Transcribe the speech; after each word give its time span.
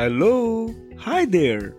Hello. 0.00 0.74
Hi 1.00 1.26
there. 1.26 1.74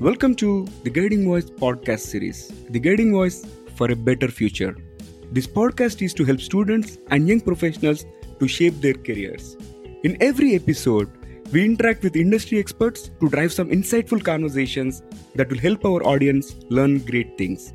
Welcome 0.00 0.34
to 0.36 0.66
the 0.84 0.88
Guiding 0.88 1.26
Voice 1.26 1.50
podcast 1.50 2.00
series, 2.12 2.50
The 2.70 2.80
Guiding 2.80 3.12
Voice 3.12 3.44
for 3.76 3.90
a 3.90 3.94
Better 3.94 4.28
Future. 4.28 4.74
This 5.32 5.46
podcast 5.46 6.00
is 6.00 6.14
to 6.14 6.24
help 6.24 6.40
students 6.40 6.96
and 7.10 7.28
young 7.28 7.42
professionals 7.42 8.06
to 8.40 8.48
shape 8.48 8.80
their 8.80 8.94
careers. 8.94 9.54
In 10.02 10.16
every 10.22 10.54
episode, 10.54 11.10
we 11.52 11.62
interact 11.62 12.02
with 12.04 12.16
industry 12.16 12.58
experts 12.58 13.10
to 13.20 13.28
drive 13.28 13.52
some 13.52 13.68
insightful 13.68 14.24
conversations 14.24 15.02
that 15.34 15.50
will 15.50 15.58
help 15.58 15.84
our 15.84 16.02
audience 16.04 16.56
learn 16.70 17.00
great 17.00 17.36
things. 17.36 17.74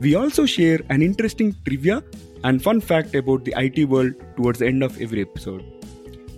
We 0.00 0.14
also 0.14 0.46
share 0.46 0.80
an 0.88 1.02
interesting 1.02 1.54
trivia 1.66 2.02
and 2.44 2.62
fun 2.62 2.80
fact 2.80 3.14
about 3.14 3.44
the 3.44 3.52
IT 3.58 3.90
world 3.90 4.14
towards 4.38 4.60
the 4.60 4.68
end 4.68 4.82
of 4.82 4.98
every 5.02 5.20
episode. 5.20 5.62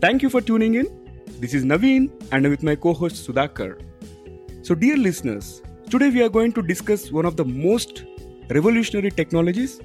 Thank 0.00 0.22
you 0.22 0.28
for 0.28 0.40
tuning 0.40 0.74
in. 0.74 1.05
This 1.38 1.52
is 1.52 1.66
Naveen 1.66 2.10
and 2.32 2.46
I'm 2.46 2.50
with 2.50 2.62
my 2.62 2.74
co 2.74 2.94
host 2.94 3.28
Sudhakar. 3.28 3.78
So, 4.62 4.74
dear 4.74 4.96
listeners, 4.96 5.60
today 5.90 6.08
we 6.08 6.22
are 6.22 6.30
going 6.30 6.52
to 6.52 6.62
discuss 6.62 7.12
one 7.12 7.26
of 7.26 7.36
the 7.36 7.44
most 7.44 8.04
revolutionary 8.48 9.10
technologies 9.10 9.78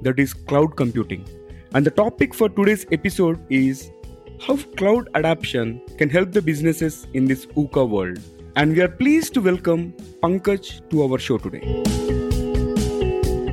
that 0.00 0.18
is 0.18 0.32
cloud 0.32 0.76
computing. 0.76 1.26
And 1.74 1.84
the 1.84 1.90
topic 1.90 2.32
for 2.32 2.48
today's 2.48 2.86
episode 2.90 3.38
is 3.50 3.90
how 4.40 4.56
cloud 4.78 5.10
adoption 5.14 5.82
can 5.98 6.08
help 6.08 6.32
the 6.32 6.40
businesses 6.40 7.06
in 7.12 7.26
this 7.26 7.44
VUCA 7.44 7.86
world. 7.86 8.18
And 8.56 8.72
we 8.72 8.80
are 8.80 8.88
pleased 8.88 9.34
to 9.34 9.42
welcome 9.42 9.92
Pankaj 10.22 10.88
to 10.88 11.02
our 11.02 11.18
show 11.18 11.36
today. 11.36 11.82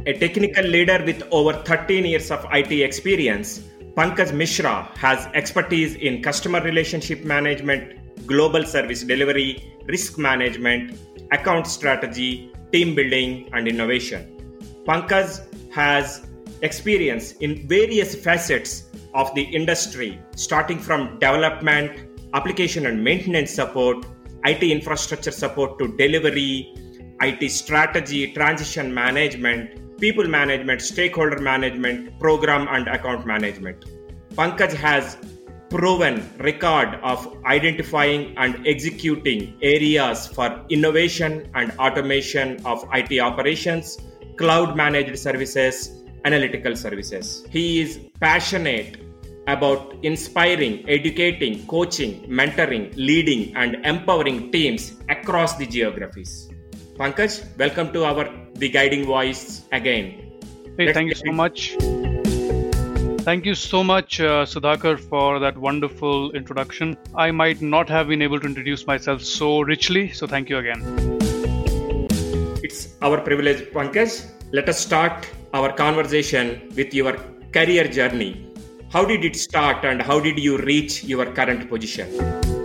A 0.05 0.17
technical 0.17 0.63
leader 0.63 1.03
with 1.05 1.21
over 1.31 1.51
13 1.51 2.05
years 2.05 2.31
of 2.31 2.45
IT 2.53 2.71
experience, 2.71 3.61
Pankaj 3.95 4.31
Mishra 4.33 4.89
has 4.95 5.27
expertise 5.33 5.95
in 5.95 6.23
customer 6.23 6.61
relationship 6.61 7.25
management, 7.25 8.25
global 8.25 8.63
service 8.63 9.03
delivery, 9.03 9.75
risk 9.85 10.17
management, 10.17 10.97
account 11.33 11.67
strategy, 11.67 12.53
team 12.71 12.95
building, 12.95 13.49
and 13.51 13.67
innovation. 13.67 14.55
Pankaj 14.87 15.41
has 15.73 16.25
experience 16.61 17.33
in 17.41 17.67
various 17.67 18.15
facets 18.15 18.85
of 19.13 19.33
the 19.35 19.41
industry, 19.41 20.21
starting 20.37 20.79
from 20.79 21.19
development, 21.19 21.91
application 22.33 22.85
and 22.85 23.03
maintenance 23.03 23.51
support, 23.51 24.05
IT 24.45 24.63
infrastructure 24.63 25.31
support 25.31 25.77
to 25.79 25.97
delivery, 25.97 26.73
IT 27.19 27.51
strategy, 27.51 28.31
transition 28.31 28.93
management, 28.93 29.90
people 30.01 30.27
management, 30.27 30.81
stakeholder 30.81 31.39
management, 31.39 32.19
program 32.19 32.67
and 32.69 32.87
account 32.87 33.25
management. 33.25 33.85
Pankaj 34.33 34.73
has 34.73 35.15
proven 35.69 36.27
record 36.39 36.99
of 37.03 37.37
identifying 37.45 38.35
and 38.37 38.67
executing 38.67 39.57
areas 39.61 40.27
for 40.27 40.65
innovation 40.69 41.49
and 41.53 41.71
automation 41.79 42.59
of 42.65 42.83
IT 42.93 43.19
operations, 43.19 43.99
cloud 44.37 44.75
managed 44.75 45.17
services, 45.17 46.03
analytical 46.25 46.75
services. 46.75 47.45
He 47.49 47.81
is 47.81 47.99
passionate 48.19 48.97
about 49.47 49.95
inspiring, 50.03 50.87
educating, 50.89 51.65
coaching, 51.67 52.21
mentoring, 52.27 52.93
leading, 52.95 53.55
and 53.55 53.85
empowering 53.85 54.51
teams 54.51 54.97
across 55.09 55.57
the 55.57 55.65
geographies. 55.65 56.50
Pankaj, 57.01 57.57
welcome 57.57 57.91
to 57.93 58.03
our 58.05 58.29
The 58.53 58.69
Guiding 58.69 59.05
Voice 59.05 59.63
again. 59.71 60.05
Hey, 60.77 60.85
Let's 60.85 60.95
thank 60.95 61.09
you 61.09 61.15
so 61.15 61.31
much. 61.31 61.75
Thank 63.23 63.43
you 63.43 63.55
so 63.55 63.83
much, 63.83 64.19
uh, 64.21 64.45
Sudhakar, 64.45 64.99
for 64.99 65.39
that 65.39 65.57
wonderful 65.57 66.31
introduction. 66.33 66.95
I 67.15 67.31
might 67.31 67.59
not 67.59 67.89
have 67.89 68.07
been 68.07 68.21
able 68.21 68.39
to 68.41 68.45
introduce 68.45 68.85
myself 68.85 69.23
so 69.23 69.61
richly, 69.61 70.11
so 70.11 70.27
thank 70.27 70.47
you 70.47 70.59
again. 70.59 70.83
It's 72.61 72.89
our 73.01 73.19
privilege, 73.19 73.63
Pankaj. 73.73 74.29
Let 74.51 74.69
us 74.69 74.77
start 74.77 75.27
our 75.55 75.73
conversation 75.73 76.71
with 76.75 76.93
your 76.93 77.13
career 77.51 77.87
journey. 77.87 78.45
How 78.91 79.05
did 79.05 79.25
it 79.25 79.35
start 79.37 79.83
and 79.85 80.03
how 80.03 80.19
did 80.19 80.37
you 80.37 80.59
reach 80.59 81.03
your 81.03 81.25
current 81.25 81.67
position? 81.67 82.60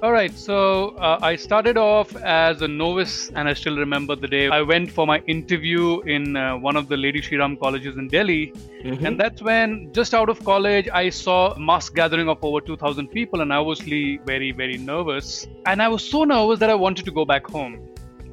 All 0.00 0.12
right, 0.12 0.32
so 0.32 0.90
uh, 0.90 1.18
I 1.22 1.34
started 1.34 1.76
off 1.76 2.14
as 2.14 2.62
a 2.62 2.68
novice, 2.68 3.32
and 3.34 3.48
I 3.48 3.54
still 3.54 3.76
remember 3.76 4.14
the 4.14 4.28
day 4.28 4.48
I 4.48 4.62
went 4.62 4.92
for 4.92 5.08
my 5.08 5.18
interview 5.26 6.02
in 6.02 6.36
uh, 6.36 6.56
one 6.56 6.76
of 6.76 6.86
the 6.86 6.96
Lady 6.96 7.20
Shri 7.20 7.36
Ram 7.36 7.56
colleges 7.56 7.96
in 7.96 8.06
Delhi. 8.06 8.52
Mm-hmm. 8.84 9.04
And 9.04 9.18
that's 9.18 9.42
when, 9.42 9.92
just 9.92 10.14
out 10.14 10.28
of 10.28 10.44
college, 10.44 10.88
I 10.92 11.10
saw 11.10 11.52
a 11.54 11.58
mass 11.58 11.88
gathering 11.88 12.28
of 12.28 12.38
over 12.44 12.60
2,000 12.60 13.08
people, 13.08 13.40
and 13.40 13.52
I 13.52 13.58
was 13.58 13.80
very, 13.80 14.52
very 14.52 14.78
nervous. 14.78 15.48
And 15.66 15.82
I 15.82 15.88
was 15.88 16.08
so 16.08 16.22
nervous 16.22 16.60
that 16.60 16.70
I 16.70 16.76
wanted 16.76 17.04
to 17.06 17.10
go 17.10 17.24
back 17.24 17.48
home. 17.48 17.80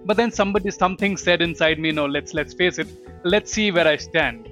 But 0.06 0.18
then 0.18 0.30
somebody, 0.30 0.70
something 0.70 1.18
said 1.18 1.42
inside 1.42 1.80
me, 1.80 1.92
no, 1.92 2.06
let's 2.06 2.36
let's 2.36 2.54
face 2.54 2.78
it, 2.78 2.88
let's 3.24 3.52
see 3.52 3.72
where 3.72 3.88
I 3.88 3.96
stand. 3.96 4.50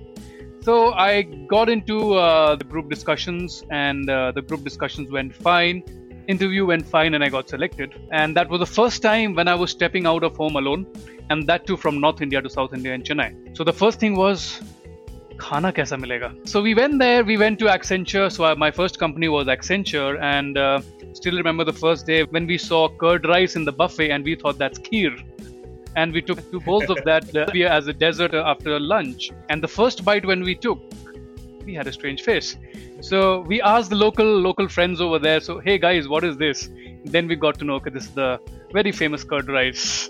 So 0.62 0.94
I 0.94 1.22
got 1.22 1.69
into 1.69 2.16
uh, 2.16 2.56
the 2.56 2.63
group 2.63 2.90
discussions, 2.90 3.63
and 3.69 4.09
uh, 4.09 4.31
the 4.31 4.41
group 4.41 4.63
discussions 4.63 5.12
went 5.12 5.35
fine 5.35 5.84
interview 6.29 6.67
went 6.67 6.87
fine 6.87 7.15
and 7.15 7.25
I 7.25 7.29
got 7.29 7.49
selected. 7.49 7.95
And 8.12 8.37
that 8.37 8.49
was 8.49 8.61
the 8.61 8.67
first 8.67 9.03
time 9.03 9.34
when 9.34 9.49
I 9.49 9.55
was 9.55 9.71
stepping 9.71 10.06
out 10.06 10.23
of 10.23 10.37
home 10.37 10.56
alone, 10.56 10.87
and 11.31 11.47
that 11.47 11.67
too 11.67 11.77
from 11.77 12.01
North 12.01 12.21
India 12.21 12.43
to 12.43 12.51
South 12.51 12.75
India 12.75 12.93
in 12.93 13.03
Chennai. 13.03 13.56
So 13.56 13.65
the 13.65 13.73
first 13.73 13.99
thing 13.99 14.15
was, 14.17 14.61
खाना 15.41 15.71
कैसा 15.71 15.97
मिलेगा 15.97 16.31
so 16.53 16.61
we 16.61 16.75
went 16.75 16.99
there 16.99 17.25
we 17.25 17.37
went 17.43 17.59
to 17.61 17.67
accenture 17.67 18.31
so 18.37 18.55
my 18.62 18.71
first 18.79 18.99
company 18.99 19.29
was 19.29 19.47
accenture 19.47 20.21
and 20.21 20.59
uh, 20.59 20.81
still 21.12 21.37
remember 21.37 21.65
the 21.65 21.73
first 21.73 22.06
day 22.06 22.25
when 22.25 22.47
we 22.53 22.59
saw 22.59 22.89
curd 23.03 23.29
rice 23.33 23.55
in 23.55 23.65
the 23.65 23.75
buffet 23.81 24.11
and 24.11 24.25
we 24.25 24.34
thought 24.34 24.59
that's 24.59 24.81
kheer 24.81 25.12
and 25.95 26.12
we 26.12 26.23
took 26.31 26.41
two 26.51 26.61
bowls 26.61 26.91
of 26.91 26.99
that 27.05 27.37
uh, 27.37 27.47
as 27.79 27.87
a 27.87 27.93
dessert 27.93 28.34
after 28.34 28.81
lunch 28.81 29.31
and 29.49 29.62
the 29.62 29.73
first 29.77 30.05
bite 30.05 30.27
when 30.27 30.43
we 30.43 30.56
took 30.67 30.81
we 31.66 31.74
had 31.74 31.88
a 31.88 31.94
strange 31.94 32.22
face 32.22 32.57
so 33.03 33.41
we 33.41 33.62
asked 33.62 33.90
the 33.90 33.97
local 33.97 34.25
local 34.25 34.69
friends 34.69 35.01
over 35.01 35.19
there. 35.19 35.41
So 35.41 35.59
hey 35.59 35.78
guys, 35.78 36.07
what 36.07 36.24
is 36.24 36.38
this? 36.38 36.69
Then 37.03 37.28
we 37.28 37.35
got 37.35 37.59
to 37.59 37.66
know 37.66 37.75
okay, 37.75 37.90
this 37.90 38.06
is 38.06 38.12
the 38.12 38.40
very 38.72 38.94
famous 38.94 39.25
curd 39.25 39.50
rice. 39.50 40.09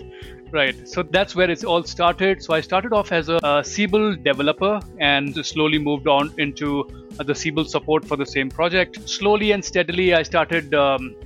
Right. 0.52 0.76
So 0.88 1.02
that's 1.02 1.34
where 1.34 1.50
it's 1.50 1.64
all 1.64 1.82
started. 1.82 2.40
So 2.40 2.54
I 2.54 2.60
started 2.60 2.92
off 2.92 3.10
as 3.10 3.28
a, 3.28 3.40
a 3.42 3.64
Siebel 3.64 4.14
developer 4.14 4.80
and 5.00 5.44
slowly 5.44 5.78
moved 5.78 6.06
on 6.06 6.32
into 6.38 6.88
the 7.18 7.34
Siebel 7.34 7.64
support 7.64 8.06
for 8.06 8.16
the 8.16 8.26
same 8.26 8.48
project. 8.48 9.08
Slowly 9.08 9.50
and 9.50 9.64
steadily, 9.64 10.14
I 10.14 10.22
started 10.22 10.72
um, 10.72 11.16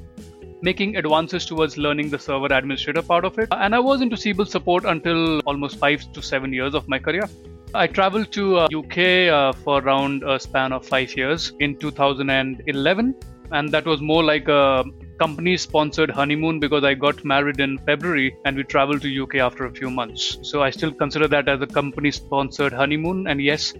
making 0.63 0.97
advances 0.97 1.45
towards 1.45 1.77
learning 1.77 2.09
the 2.09 2.19
server 2.19 2.47
administrator 2.47 3.03
part 3.03 3.27
of 3.27 3.39
it. 3.39 3.49
And 3.51 3.75
I 3.75 3.79
was 3.79 4.01
into 4.01 4.17
Siebel 4.17 4.47
support 4.47 4.87
until 4.87 5.41
almost 5.41 5.77
five 5.77 6.11
to 6.15 6.23
seven 6.23 6.55
years 6.55 6.75
of 6.75 6.89
my 6.89 6.99
career. 6.99 7.29
I 7.75 7.87
traveled 7.87 8.33
to 8.33 8.61
uh, 8.61 8.69
UK 8.75 9.29
uh, 9.31 9.53
for 9.53 9.83
around 9.83 10.23
a 10.23 10.41
span 10.41 10.73
of 10.73 10.87
five 10.87 11.15
years 11.15 11.53
in 11.61 11.77
2011, 11.77 13.15
and 13.53 13.71
that 13.71 13.85
was 13.85 14.01
more 14.01 14.25
like 14.25 14.49
a 14.49 14.85
company-sponsored 15.19 16.11
honeymoon 16.11 16.61
because 16.61 16.83
I 16.83 16.95
got 16.95 17.25
married 17.25 17.61
in 17.61 17.77
February 17.79 18.35
and 18.45 18.57
we 18.57 18.63
traveled 18.63 19.03
to 19.03 19.23
UK 19.23 19.37
after 19.37 19.67
a 19.67 19.73
few 19.73 19.91
months. 19.91 20.39
So 20.43 20.63
I 20.63 20.71
still 20.71 20.93
consider 20.93 21.29
that 21.29 21.49
as 21.49 21.61
a 21.61 21.67
company-sponsored 21.67 22.73
honeymoon. 22.73 23.27
And 23.27 23.43
yes, 23.43 23.75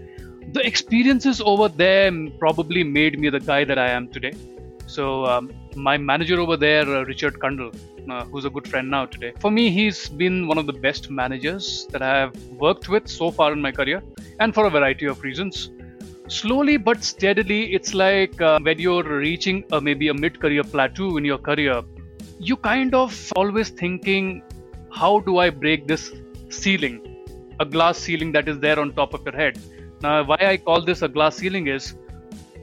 the 0.53 0.65
experiences 0.65 1.41
over 1.41 1.67
there 1.67 2.11
probably 2.37 2.83
made 2.83 3.19
me 3.19 3.29
the 3.29 3.39
guy 3.39 3.63
that 3.63 3.79
I 3.79 3.89
am 3.89 4.07
today. 4.09 4.33
So 4.85 5.25
um, 5.25 5.51
my 5.75 5.97
manager 5.97 6.39
over 6.39 6.57
there, 6.57 6.81
uh, 6.81 7.03
Richard 7.05 7.39
Kundal, 7.39 7.73
uh, 8.09 8.25
who's 8.25 8.45
a 8.45 8.49
good 8.49 8.67
friend 8.67 8.89
now 8.89 9.05
today. 9.05 9.33
For 9.39 9.51
me, 9.51 9.69
he's 9.69 10.09
been 10.09 10.47
one 10.47 10.57
of 10.57 10.65
the 10.65 10.73
best 10.73 11.09
managers 11.09 11.87
that 11.91 12.01
I 12.01 12.17
have 12.19 12.35
worked 12.51 12.89
with 12.89 13.07
so 13.07 13.31
far 13.31 13.53
in 13.53 13.61
my 13.61 13.71
career, 13.71 14.01
and 14.39 14.53
for 14.53 14.65
a 14.65 14.69
variety 14.69 15.05
of 15.05 15.21
reasons. 15.23 15.71
Slowly 16.27 16.77
but 16.77 17.03
steadily, 17.03 17.73
it's 17.73 17.93
like 17.93 18.39
uh, 18.39 18.59
when 18.61 18.79
you're 18.79 19.03
reaching 19.03 19.63
a, 19.71 19.81
maybe 19.81 20.09
a 20.09 20.13
mid-career 20.13 20.63
plateau 20.63 21.17
in 21.17 21.25
your 21.25 21.39
career, 21.39 21.81
you 22.39 22.55
kind 22.55 22.93
of 22.93 23.33
always 23.35 23.69
thinking, 23.69 24.43
how 24.91 25.19
do 25.21 25.39
I 25.39 25.49
break 25.49 25.87
this 25.87 26.11
ceiling, 26.49 27.25
a 27.59 27.65
glass 27.65 27.97
ceiling 27.97 28.31
that 28.33 28.47
is 28.47 28.59
there 28.59 28.79
on 28.79 28.93
top 28.93 29.13
of 29.13 29.23
your 29.25 29.35
head. 29.35 29.59
Now, 30.01 30.23
why 30.23 30.37
I 30.39 30.57
call 30.57 30.81
this 30.81 31.01
a 31.01 31.07
glass 31.07 31.37
ceiling 31.37 31.67
is, 31.67 31.95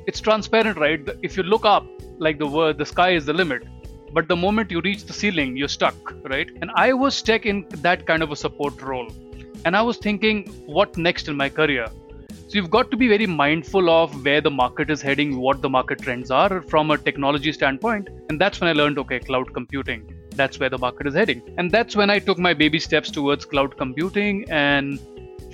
it's 0.06 0.20
transparent, 0.20 0.78
right? 0.78 1.00
If 1.22 1.36
you 1.36 1.42
look 1.42 1.64
up, 1.64 1.86
like 2.18 2.38
the 2.38 2.46
word, 2.46 2.78
the 2.78 2.86
sky 2.86 3.10
is 3.10 3.26
the 3.26 3.32
limit. 3.32 3.62
But 4.12 4.28
the 4.28 4.36
moment 4.36 4.70
you 4.70 4.80
reach 4.80 5.04
the 5.04 5.12
ceiling 5.12 5.56
you're 5.56 5.68
stuck 5.68 6.14
right? 6.24 6.48
And 6.62 6.70
i 6.74 6.92
was 6.92 7.14
stuck 7.14 7.44
in 7.44 7.66
that 7.86 8.06
kind 8.06 8.22
of 8.22 8.30
a 8.30 8.36
support 8.36 8.80
role. 8.80 9.08
And 9.64 9.76
i 9.76 9.82
was 9.82 9.98
thinking 9.98 10.46
what 10.66 10.96
next 10.96 11.28
in 11.28 11.36
my 11.36 11.48
career? 11.48 11.86
So 12.48 12.54
you've 12.54 12.70
got 12.70 12.90
to 12.92 12.96
be 12.96 13.08
very 13.08 13.26
mindful 13.26 13.90
of 13.90 14.24
where 14.24 14.40
the 14.40 14.50
market 14.50 14.88
is 14.88 15.02
heading 15.02 15.36
what 15.38 15.62
the 15.62 15.68
market 15.68 16.00
trends 16.00 16.30
are 16.30 16.62
from 16.62 16.92
a 16.92 16.98
technology 16.98 17.52
standpoint. 17.52 18.08
And 18.28 18.40
that's 18.40 18.60
when 18.60 18.70
i 18.70 18.72
learned 18.72 18.98
okay 19.00 19.18
cloud 19.18 19.52
computing. 19.52 20.08
That's 20.36 20.60
where 20.60 20.70
the 20.70 20.78
market 20.78 21.06
is 21.08 21.14
heading. 21.14 21.42
And 21.58 21.70
that's 21.70 21.96
when 21.96 22.08
i 22.08 22.18
took 22.18 22.38
my 22.38 22.54
baby 22.54 22.78
steps 22.78 23.10
towards 23.10 23.44
cloud 23.44 23.76
computing 23.76 24.44
and 24.50 25.00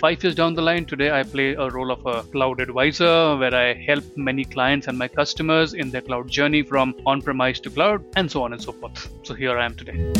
five 0.03 0.21
years 0.25 0.35
down 0.35 0.53
the 0.53 0.61
line, 0.61 0.85
today 0.85 1.13
I 1.13 1.23
play 1.23 1.55
a 1.55 1.69
role 1.71 1.93
of 1.93 2.05
a 2.05 2.25
cloud 2.25 2.61
advisor 2.61 3.37
where 3.37 3.55
I 3.55 3.73
help 3.73 4.05
many 4.17 4.45
clients 4.45 4.89
and 4.89 4.99
my 4.99 5.07
customers 5.07 5.75
in 5.75 5.93
their 5.93 6.01
cloud 6.01 6.29
journey 6.29 6.63
from 6.63 6.97
on 7.07 7.23
premise 7.23 7.61
to 7.61 7.71
cloud 7.71 8.05
and 8.17 8.29
so 8.29 8.43
on 8.43 8.53
and 8.53 8.61
so 8.61 8.73
forth. 8.73 9.09
So 9.23 9.33
here 9.33 9.57
I 9.57 9.65
am 9.65 9.77
today. 9.77 10.13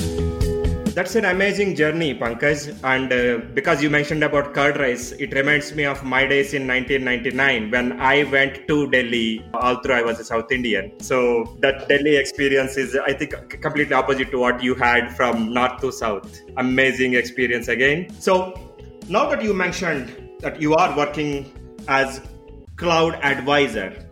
That's 0.95 1.17
an 1.17 1.25
amazing 1.25 1.75
journey, 1.75 2.15
Pankaj. 2.15 2.79
And 2.85 3.13
uh, 3.13 3.45
because 3.55 3.83
you 3.83 3.91
mentioned 3.91 4.23
about 4.23 4.55
curd 4.55 4.77
rice, 4.77 5.11
it 5.13 5.33
reminds 5.33 5.75
me 5.75 5.85
of 5.85 6.05
my 6.05 6.27
days 6.27 6.55
in 6.55 6.69
1999 6.69 7.71
when 7.73 7.99
I 7.99 8.23
went 8.25 8.69
to 8.69 8.89
Delhi. 8.89 9.45
Although 9.55 9.95
I 9.95 10.03
was 10.03 10.21
a 10.21 10.25
South 10.25 10.53
Indian, 10.53 10.93
so 11.01 11.57
that 11.61 11.89
Delhi 11.89 12.17
experience 12.17 12.77
is, 12.77 12.95
I 12.95 13.15
think, 13.15 13.35
completely 13.63 13.95
opposite 13.95 14.31
to 14.33 14.39
what 14.39 14.63
you 14.63 14.75
had 14.75 15.17
from 15.17 15.53
north 15.53 15.81
to 15.81 15.91
south. 15.91 16.41
Amazing 16.59 17.15
experience 17.15 17.69
again. 17.69 18.11
So 18.21 18.72
now 19.09 19.29
that 19.29 19.43
you 19.43 19.55
mentioned 19.55 20.31
that 20.41 20.61
you 20.61 20.75
are 20.75 20.97
working 20.97 21.53
as 21.89 22.21
cloud 22.77 23.15
advisor, 23.17 24.09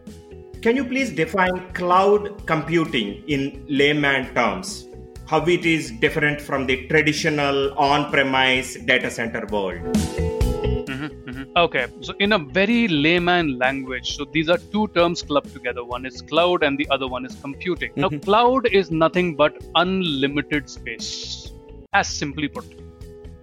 can 0.63 0.77
you 0.77 0.85
please 0.85 1.11
define 1.11 1.73
cloud 1.73 2.47
computing 2.47 3.23
in 3.27 3.65
layman 3.69 4.35
terms? 4.35 4.87
how 5.31 5.41
it 5.47 5.65
is 5.65 5.93
different 6.05 6.41
from 6.41 6.67
the 6.67 6.77
traditional 6.89 7.73
on-premise 7.79 8.75
data 8.91 9.09
center 9.09 9.47
world. 9.53 9.81
Mm-hmm, 9.83 11.05
mm-hmm. 11.05 11.45
Okay, 11.57 11.87
so 12.01 12.15
in 12.19 12.33
a 12.33 12.39
very 12.39 12.89
layman 12.89 13.57
language, 13.57 14.17
so 14.17 14.25
these 14.25 14.49
are 14.49 14.59
two 14.73 14.89
terms 14.89 15.23
clubbed 15.23 15.53
together. 15.53 15.85
One 15.85 16.05
is 16.05 16.21
cloud 16.21 16.65
and 16.65 16.77
the 16.77 16.89
other 16.91 17.07
one 17.07 17.25
is 17.25 17.37
computing. 17.37 17.93
Mm-hmm. 17.93 18.01
Now, 18.01 18.21
cloud 18.25 18.67
is 18.67 18.91
nothing 18.91 19.37
but 19.37 19.57
unlimited 19.77 20.69
space, 20.69 21.53
as 21.93 22.09
simply 22.09 22.49
put. 22.49 22.67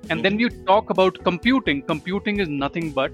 And 0.09 0.23
then 0.23 0.39
you 0.39 0.49
talk 0.49 0.89
about 0.89 1.23
computing. 1.23 1.81
Computing 1.81 2.39
is 2.39 2.47
nothing 2.47 2.91
but 2.91 3.11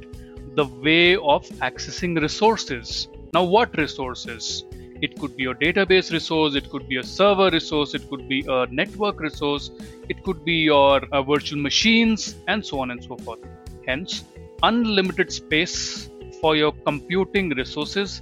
the 0.55 0.65
way 0.65 1.15
of 1.15 1.47
accessing 1.67 2.19
resources. 2.21 3.07
Now, 3.33 3.43
what 3.43 3.75
resources? 3.77 4.63
It 5.01 5.19
could 5.19 5.35
be 5.35 5.45
a 5.45 5.53
database 5.53 6.11
resource, 6.11 6.55
it 6.55 6.69
could 6.69 6.87
be 6.87 6.97
a 6.97 7.03
server 7.03 7.49
resource, 7.49 7.93
it 7.93 8.07
could 8.09 8.29
be 8.29 8.45
a 8.47 8.67
network 8.67 9.19
resource, 9.19 9.71
it 10.07 10.23
could 10.23 10.45
be 10.45 10.53
your 10.53 11.03
uh, 11.11 11.21
virtual 11.23 11.59
machines, 11.59 12.35
and 12.47 12.65
so 12.65 12.79
on 12.79 12.91
and 12.91 13.03
so 13.03 13.17
forth. 13.17 13.39
Hence, 13.85 14.23
unlimited 14.61 15.33
space 15.33 16.09
for 16.39 16.55
your 16.55 16.71
computing 16.85 17.49
resources 17.49 18.21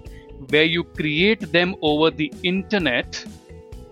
where 0.49 0.63
you 0.63 0.83
create 0.83 1.51
them 1.51 1.75
over 1.81 2.09
the 2.09 2.33
internet. 2.41 3.23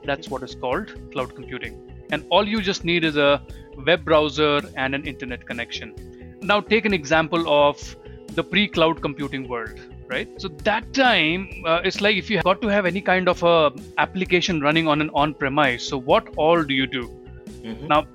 That's 0.04 0.30
what 0.30 0.42
is 0.42 0.56
called 0.56 0.96
cloud 1.12 1.36
computing. 1.36 1.89
And 2.12 2.26
all 2.30 2.48
you 2.48 2.62
just 2.62 2.84
need 2.84 3.04
is 3.04 3.18
a 3.18 3.42
web 3.86 4.04
browser 4.06 4.62
and 4.76 4.96
an 4.96 5.06
internet 5.06 5.46
connection. 5.46 5.94
Now, 6.42 6.62
take 6.62 6.86
an 6.86 6.94
example 6.94 7.48
of 7.48 7.96
the 8.36 8.44
pre 8.44 8.68
cloud 8.68 9.02
computing 9.02 9.48
world 9.48 9.80
right 10.08 10.30
so 10.42 10.48
that 10.70 10.92
time 10.94 11.48
uh, 11.66 11.82
it's 11.84 12.02
like 12.02 12.18
if 12.18 12.30
you 12.30 12.42
got 12.42 12.62
to 12.62 12.68
have 12.68 12.86
any 12.86 13.02
kind 13.02 13.30
of 13.30 13.42
a 13.44 13.72
application 13.98 14.62
running 14.62 14.88
on 14.88 15.02
an 15.02 15.10
on 15.14 15.34
premise 15.34 15.88
so 15.88 15.98
what 15.98 16.32
all 16.36 16.64
do 16.64 16.74
you 16.74 16.88
do 16.88 17.04
mm-hmm. 17.08 17.88
now 17.88 18.06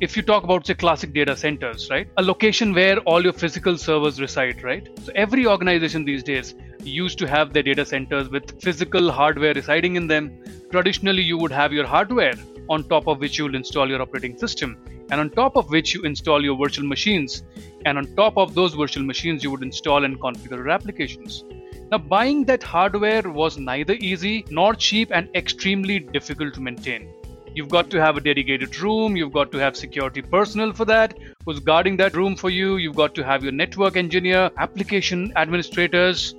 if 0.00 0.16
you 0.16 0.22
talk 0.22 0.44
about 0.44 0.66
say 0.66 0.74
classic 0.74 1.12
data 1.12 1.36
centers 1.36 1.88
right 1.90 2.08
a 2.16 2.22
location 2.22 2.74
where 2.74 2.98
all 3.00 3.22
your 3.22 3.32
physical 3.32 3.78
servers 3.78 4.20
reside 4.20 4.62
right 4.62 4.88
so 5.02 5.12
every 5.14 5.46
organization 5.46 6.04
these 6.04 6.22
days 6.22 6.54
used 6.84 7.18
to 7.18 7.26
have 7.26 7.52
their 7.52 7.62
data 7.62 7.84
centers 7.84 8.28
with 8.28 8.60
physical 8.60 9.10
hardware 9.10 9.54
residing 9.54 9.96
in 9.96 10.06
them 10.06 10.42
traditionally 10.70 11.22
you 11.22 11.36
would 11.38 11.52
have 11.52 11.72
your 11.72 11.86
hardware 11.86 12.34
on 12.68 12.84
top 12.84 13.06
of 13.08 13.20
which 13.20 13.38
you 13.38 13.44
will 13.44 13.54
install 13.54 13.88
your 13.88 14.00
operating 14.00 14.36
system 14.38 14.76
and 15.10 15.20
on 15.20 15.30
top 15.30 15.56
of 15.56 15.70
which 15.70 15.94
you 15.94 16.02
install 16.02 16.42
your 16.42 16.56
virtual 16.56 16.86
machines. 16.86 17.42
And 17.84 17.98
on 17.98 18.14
top 18.14 18.36
of 18.36 18.54
those 18.54 18.74
virtual 18.74 19.04
machines, 19.04 19.42
you 19.42 19.50
would 19.50 19.62
install 19.62 20.04
and 20.04 20.20
configure 20.20 20.58
your 20.58 20.70
applications. 20.70 21.44
Now, 21.90 21.98
buying 21.98 22.44
that 22.44 22.62
hardware 22.62 23.22
was 23.22 23.58
neither 23.58 23.94
easy 23.94 24.44
nor 24.50 24.74
cheap 24.74 25.10
and 25.12 25.28
extremely 25.34 25.98
difficult 25.98 26.54
to 26.54 26.60
maintain. 26.60 27.12
You've 27.52 27.68
got 27.68 27.90
to 27.90 28.00
have 28.00 28.16
a 28.16 28.20
dedicated 28.20 28.78
room, 28.78 29.16
you've 29.16 29.32
got 29.32 29.50
to 29.50 29.58
have 29.58 29.76
security 29.76 30.22
personnel 30.22 30.72
for 30.72 30.84
that, 30.84 31.18
who's 31.44 31.58
guarding 31.58 31.96
that 31.96 32.14
room 32.14 32.36
for 32.36 32.48
you, 32.48 32.76
you've 32.76 32.94
got 32.94 33.12
to 33.16 33.24
have 33.24 33.42
your 33.42 33.50
network 33.50 33.96
engineer, 33.96 34.52
application 34.56 35.32
administrators 35.34 36.36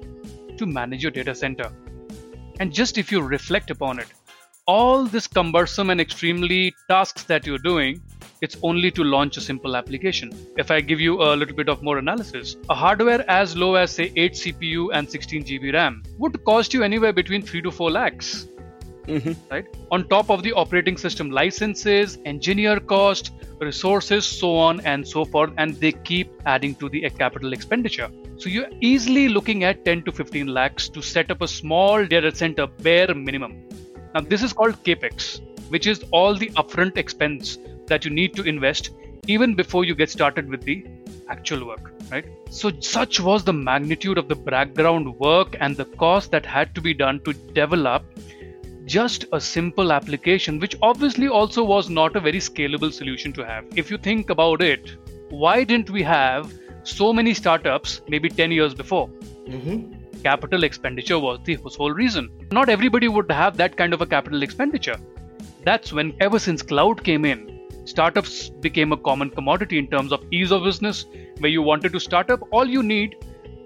to 0.62 0.66
manage 0.66 1.04
your 1.04 1.12
data 1.12 1.36
center. 1.36 1.70
And 2.60 2.74
just 2.74 2.98
if 2.98 3.12
you 3.12 3.22
reflect 3.22 3.70
upon 3.70 4.00
it, 4.00 4.08
all 4.68 5.06
this 5.06 5.28
cumbersome 5.28 5.90
and 5.90 6.00
extremely 6.00 6.74
tasks 6.90 7.24
that 7.24 7.46
you're 7.46 7.66
doing 7.70 8.02
it's 8.42 8.58
only 8.64 8.90
to 8.90 9.04
launch 9.04 9.38
a 9.38 9.42
simple 9.42 9.76
application. 9.78 10.32
If 10.58 10.72
I 10.72 10.82
give 10.82 11.00
you 11.00 11.22
a 11.22 11.36
little 11.36 11.56
bit 11.56 11.70
of 11.70 11.84
more 11.84 12.00
analysis, 12.00 12.56
a 12.72 12.74
hardware 12.74 13.24
as 13.30 13.56
low 13.56 13.76
as 13.76 13.92
say 13.92 14.12
8 14.16 14.34
CPU 14.34 14.90
and 14.94 15.08
16 15.08 15.44
GB 15.44 15.74
RAM 15.74 16.02
would 16.18 16.44
cost 16.44 16.74
you 16.74 16.82
anywhere 16.82 17.14
between 17.14 17.44
3 17.44 17.62
to 17.62 17.72
4 17.72 17.92
lakhs. 17.92 18.48
Mm-hmm. 19.08 19.34
Right? 19.50 19.66
On 19.92 20.08
top 20.08 20.30
of 20.30 20.44
the 20.44 20.54
operating 20.54 20.98
system 20.98 21.30
licenses, 21.32 22.18
engineer 22.26 22.80
cost, 22.80 23.32
resources, 23.60 24.26
so 24.26 24.56
on 24.56 24.80
and 24.82 25.08
so 25.08 25.26
forth, 25.26 25.52
and 25.58 25.76
they 25.76 25.92
keep 25.92 26.32
adding 26.46 26.76
to 26.76 26.90
the 26.90 27.10
capital 27.10 27.54
expenditure. 27.54 28.10
So 28.38 28.50
you're 28.50 28.70
easily 28.80 29.30
looking 29.30 29.64
at 29.64 29.86
10 29.86 30.04
to 30.04 30.12
15 30.12 30.48
lakhs 30.48 30.90
to 30.90 31.02
set 31.02 31.32
up 31.32 31.42
a 31.42 31.48
small 31.48 32.06
data 32.06 32.36
center 32.36 32.68
bare 32.68 33.14
minimum. 33.14 33.68
Now 34.14 34.22
this 34.22 34.44
is 34.44 34.54
called 34.54 34.84
capex, 34.84 35.42
which 35.70 35.88
is 35.88 36.04
all 36.12 36.36
the 36.36 36.50
upfront 36.52 36.98
expense 36.98 37.58
that 37.88 38.06
you 38.06 38.12
need 38.12 38.36
to 38.36 38.44
invest 38.44 38.92
even 39.28 39.54
before 39.54 39.86
you 39.86 39.96
get 39.96 40.10
started 40.10 40.50
with 40.50 40.64
the 40.64 40.86
actual 41.30 41.66
work 41.66 41.92
right 42.12 42.26
so 42.50 42.72
such 42.80 43.20
was 43.20 43.44
the 43.44 43.54
magnitude 43.54 44.18
of 44.18 44.28
the 44.28 44.36
background 44.36 45.08
work 45.20 45.56
and 45.60 45.78
the 45.78 45.86
cost 46.04 46.32
that 46.32 46.46
had 46.46 46.74
to 46.76 46.82
be 46.82 46.94
done 46.94 47.20
to 47.28 47.34
develop 47.60 48.04
just 48.96 49.26
a 49.40 49.40
simple 49.40 49.94
application 49.98 50.60
which 50.60 50.76
obviously 50.82 51.28
also 51.28 51.64
was 51.64 51.90
not 51.90 52.16
a 52.16 52.24
very 52.28 52.42
scalable 52.48 52.94
solution 53.00 53.34
to 53.40 53.46
have 53.52 53.66
if 53.84 53.92
you 53.92 53.98
think 54.10 54.30
about 54.30 54.62
it 54.62 54.96
why 55.30 55.64
didn't 55.64 55.90
we 55.98 56.04
have 56.04 56.52
so 56.84 57.12
many 57.20 57.34
startups 57.34 58.02
maybe 58.08 58.30
10 58.30 58.52
years 58.52 58.74
before 58.74 59.08
mm-hmm. 59.08 59.78
capital 60.24 60.64
expenditure 60.64 61.20
was 61.28 61.40
the 61.46 61.58
whole 61.78 61.96
reason 62.02 62.30
not 62.60 62.76
everybody 62.78 63.08
would 63.20 63.32
have 63.44 63.58
that 63.64 63.78
kind 63.78 63.94
of 63.94 64.02
a 64.02 64.12
capital 64.18 64.44
expenditure 64.50 65.00
that's 65.70 65.94
when 65.94 66.14
ever 66.20 66.40
since 66.40 66.62
cloud 66.74 67.04
came 67.04 67.26
in 67.34 67.48
startups 67.86 68.50
became 68.50 68.92
a 68.92 68.98
common 68.98 69.30
commodity 69.30 69.78
in 69.78 69.88
terms 69.88 70.12
of 70.12 70.24
ease 70.32 70.52
of 70.52 70.64
business. 70.64 71.06
Where 71.40 71.52
you 71.52 71.62
wanted 71.62 71.94
to 71.94 72.00
start 72.00 72.30
up, 72.30 72.42
all 72.52 72.66
you 72.66 72.84
need 72.84 73.16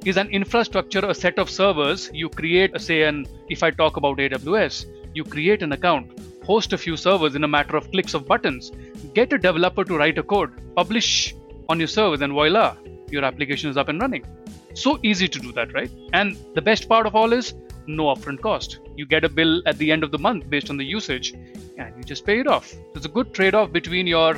is 0.06 0.18
an 0.18 0.30
infrastructure, 0.30 1.06
a 1.06 1.14
set 1.14 1.40
of 1.40 1.50
servers. 1.50 2.10
You 2.14 2.30
create, 2.30 2.80
say, 2.80 3.04
an 3.04 3.26
if 3.50 3.64
I 3.64 3.72
talk 3.72 3.98
about 3.98 4.18
AWS, 4.18 4.86
you 5.16 5.24
create 5.24 5.64
an 5.64 5.72
account, 5.72 6.12
host 6.44 6.74
a 6.74 6.78
few 6.78 6.96
servers 6.96 7.36
in 7.36 7.44
a 7.44 7.48
matter 7.48 7.76
of 7.76 7.90
clicks 7.92 8.14
of 8.14 8.28
buttons, 8.28 8.72
get 9.14 9.34
a 9.34 9.38
developer 9.38 9.84
to 9.84 9.98
write 9.98 10.18
a 10.18 10.24
code, 10.24 10.52
publish 10.76 11.36
on 11.70 11.80
your 11.80 11.88
servers, 11.88 12.22
and 12.22 12.34
voila, 12.34 12.76
your 13.10 13.24
application 13.24 13.70
is 13.70 13.78
up 13.78 13.88
and 13.88 14.00
running. 14.02 14.26
So 14.74 15.00
easy 15.04 15.28
to 15.28 15.40
do 15.40 15.52
that, 15.54 15.74
right? 15.74 15.92
And 16.14 16.38
the 16.54 16.62
best 16.62 16.88
part 16.90 17.08
of 17.08 17.16
all 17.16 17.34
is 17.34 17.54
no 17.88 18.06
upfront 18.14 18.42
cost. 18.42 18.80
You 18.96 19.06
get 19.06 19.24
a 19.24 19.30
bill 19.30 19.62
at 19.66 19.78
the 19.78 19.92
end 19.92 20.04
of 20.04 20.12
the 20.12 20.20
month 20.20 20.50
based 20.50 20.70
on 20.70 20.78
the 20.78 20.86
usage 20.86 21.34
and 21.78 21.94
you 21.98 22.04
just 22.04 22.26
pay 22.26 22.40
it 22.40 22.48
off. 22.48 22.68
So 22.70 22.80
It's 22.96 23.06
a 23.06 23.10
good 23.10 23.34
trade 23.34 23.56
off 23.56 23.72
between 23.72 24.08
your 24.08 24.36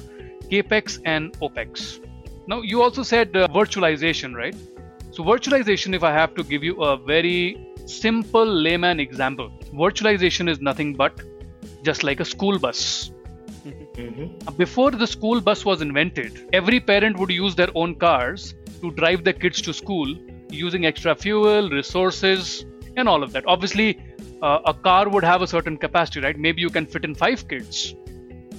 capex 0.51 1.00
and 1.05 1.34
opex. 1.39 2.00
Now, 2.48 2.62
you 2.62 2.81
also 2.81 3.03
said 3.03 3.36
uh, 3.36 3.48
virtualization, 3.48 4.36
right? 4.36 4.55
So, 5.12 5.24
virtualization, 5.24 5.96
if 5.96 6.03
I 6.03 6.13
have 6.13 6.36
to 6.36 6.43
give 6.43 6.63
you 6.63 6.81
a 6.84 6.96
very 6.96 7.67
simple 7.88 8.46
layman 8.46 9.00
example, 9.00 9.51
virtualization 9.74 10.50
is 10.50 10.60
nothing 10.60 10.94
but 10.94 11.22
just 11.84 12.03
like 12.03 12.20
a 12.20 12.25
school 12.25 12.60
bus. 12.60 13.12
Mm-hmm. 13.65 14.56
Before 14.56 14.91
the 14.91 15.08
school 15.08 15.41
bus 15.41 15.65
was 15.65 15.82
invented, 15.82 16.50
every 16.53 16.79
parent 16.79 17.17
would 17.17 17.32
use 17.32 17.56
their 17.56 17.70
own 17.75 17.96
cars 17.96 18.56
to 18.82 18.91
drive 18.91 19.24
their 19.24 19.34
kids 19.34 19.62
to 19.62 19.74
school 19.74 20.15
using 20.50 20.86
extra 20.86 21.15
fuel, 21.15 21.70
resources, 21.70 22.65
and 22.96 23.08
all 23.08 23.24
of 23.24 23.32
that. 23.34 23.46
Obviously, 23.48 24.00
uh, 24.41 24.60
a 24.65 24.74
car 24.74 25.10
would 25.10 25.24
have 25.24 25.41
a 25.41 25.48
certain 25.48 25.77
capacity, 25.77 26.20
right? 26.20 26.38
Maybe 26.38 26.62
you 26.62 26.70
can 26.70 26.86
fit 26.86 27.03
in 27.03 27.15
five 27.15 27.48
kids, 27.48 27.96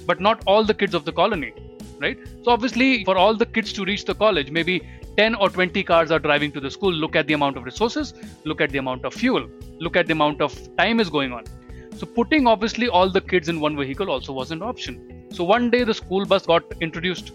but 0.05 0.19
not 0.19 0.43
all 0.45 0.63
the 0.63 0.73
kids 0.73 0.93
of 0.93 1.05
the 1.05 1.11
colony, 1.11 1.53
right? 1.99 2.17
So, 2.43 2.51
obviously, 2.51 3.03
for 3.05 3.17
all 3.17 3.35
the 3.35 3.45
kids 3.45 3.73
to 3.73 3.85
reach 3.85 4.05
the 4.05 4.15
college, 4.15 4.51
maybe 4.51 4.81
10 5.19 5.35
or 5.35 5.49
20 5.49 5.83
cars 5.83 6.11
are 6.11 6.19
driving 6.19 6.49
to 6.49 6.61
the 6.61 6.71
school. 6.71 6.93
Look 6.93 7.13
at 7.13 7.27
the 7.27 7.33
amount 7.33 7.57
of 7.57 7.65
resources, 7.65 8.13
look 8.45 8.61
at 8.61 8.69
the 8.69 8.77
amount 8.77 9.03
of 9.03 9.13
fuel, 9.13 9.49
look 9.77 9.97
at 9.97 10.07
the 10.07 10.13
amount 10.13 10.39
of 10.39 10.53
time 10.77 11.01
is 11.01 11.09
going 11.09 11.33
on. 11.33 11.43
So, 11.97 12.05
putting 12.05 12.47
obviously 12.47 12.87
all 12.87 13.09
the 13.09 13.19
kids 13.19 13.49
in 13.49 13.59
one 13.59 13.75
vehicle 13.75 14.09
also 14.09 14.31
was 14.31 14.51
an 14.51 14.61
option. 14.61 15.27
So, 15.33 15.43
one 15.43 15.69
day 15.71 15.83
the 15.83 15.93
school 15.93 16.25
bus 16.25 16.45
got 16.45 16.63
introduced, 16.79 17.33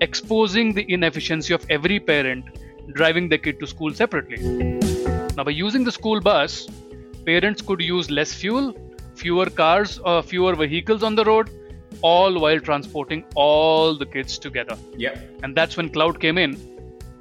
exposing 0.00 0.74
the 0.74 0.84
inefficiency 0.88 1.52
of 1.52 1.66
every 1.70 1.98
parent 1.98 2.44
driving 2.92 3.28
the 3.28 3.38
kid 3.38 3.58
to 3.58 3.66
school 3.66 3.92
separately. 3.92 4.38
Now, 5.36 5.42
by 5.42 5.50
using 5.50 5.82
the 5.82 5.90
school 5.90 6.20
bus, 6.20 6.68
parents 7.26 7.62
could 7.62 7.80
use 7.80 8.12
less 8.12 8.32
fuel, 8.32 8.76
fewer 9.16 9.46
cars, 9.46 9.98
uh, 10.04 10.22
fewer 10.22 10.54
vehicles 10.54 11.02
on 11.02 11.16
the 11.16 11.24
road, 11.24 11.50
all 12.00 12.38
while 12.38 12.60
transporting 12.60 13.24
all 13.34 13.98
the 13.98 14.06
kids 14.06 14.38
together. 14.38 14.78
Yeah. 14.96 15.20
And 15.42 15.56
that's 15.56 15.76
when 15.76 15.88
cloud 15.88 16.20
came 16.20 16.38
in 16.38 16.73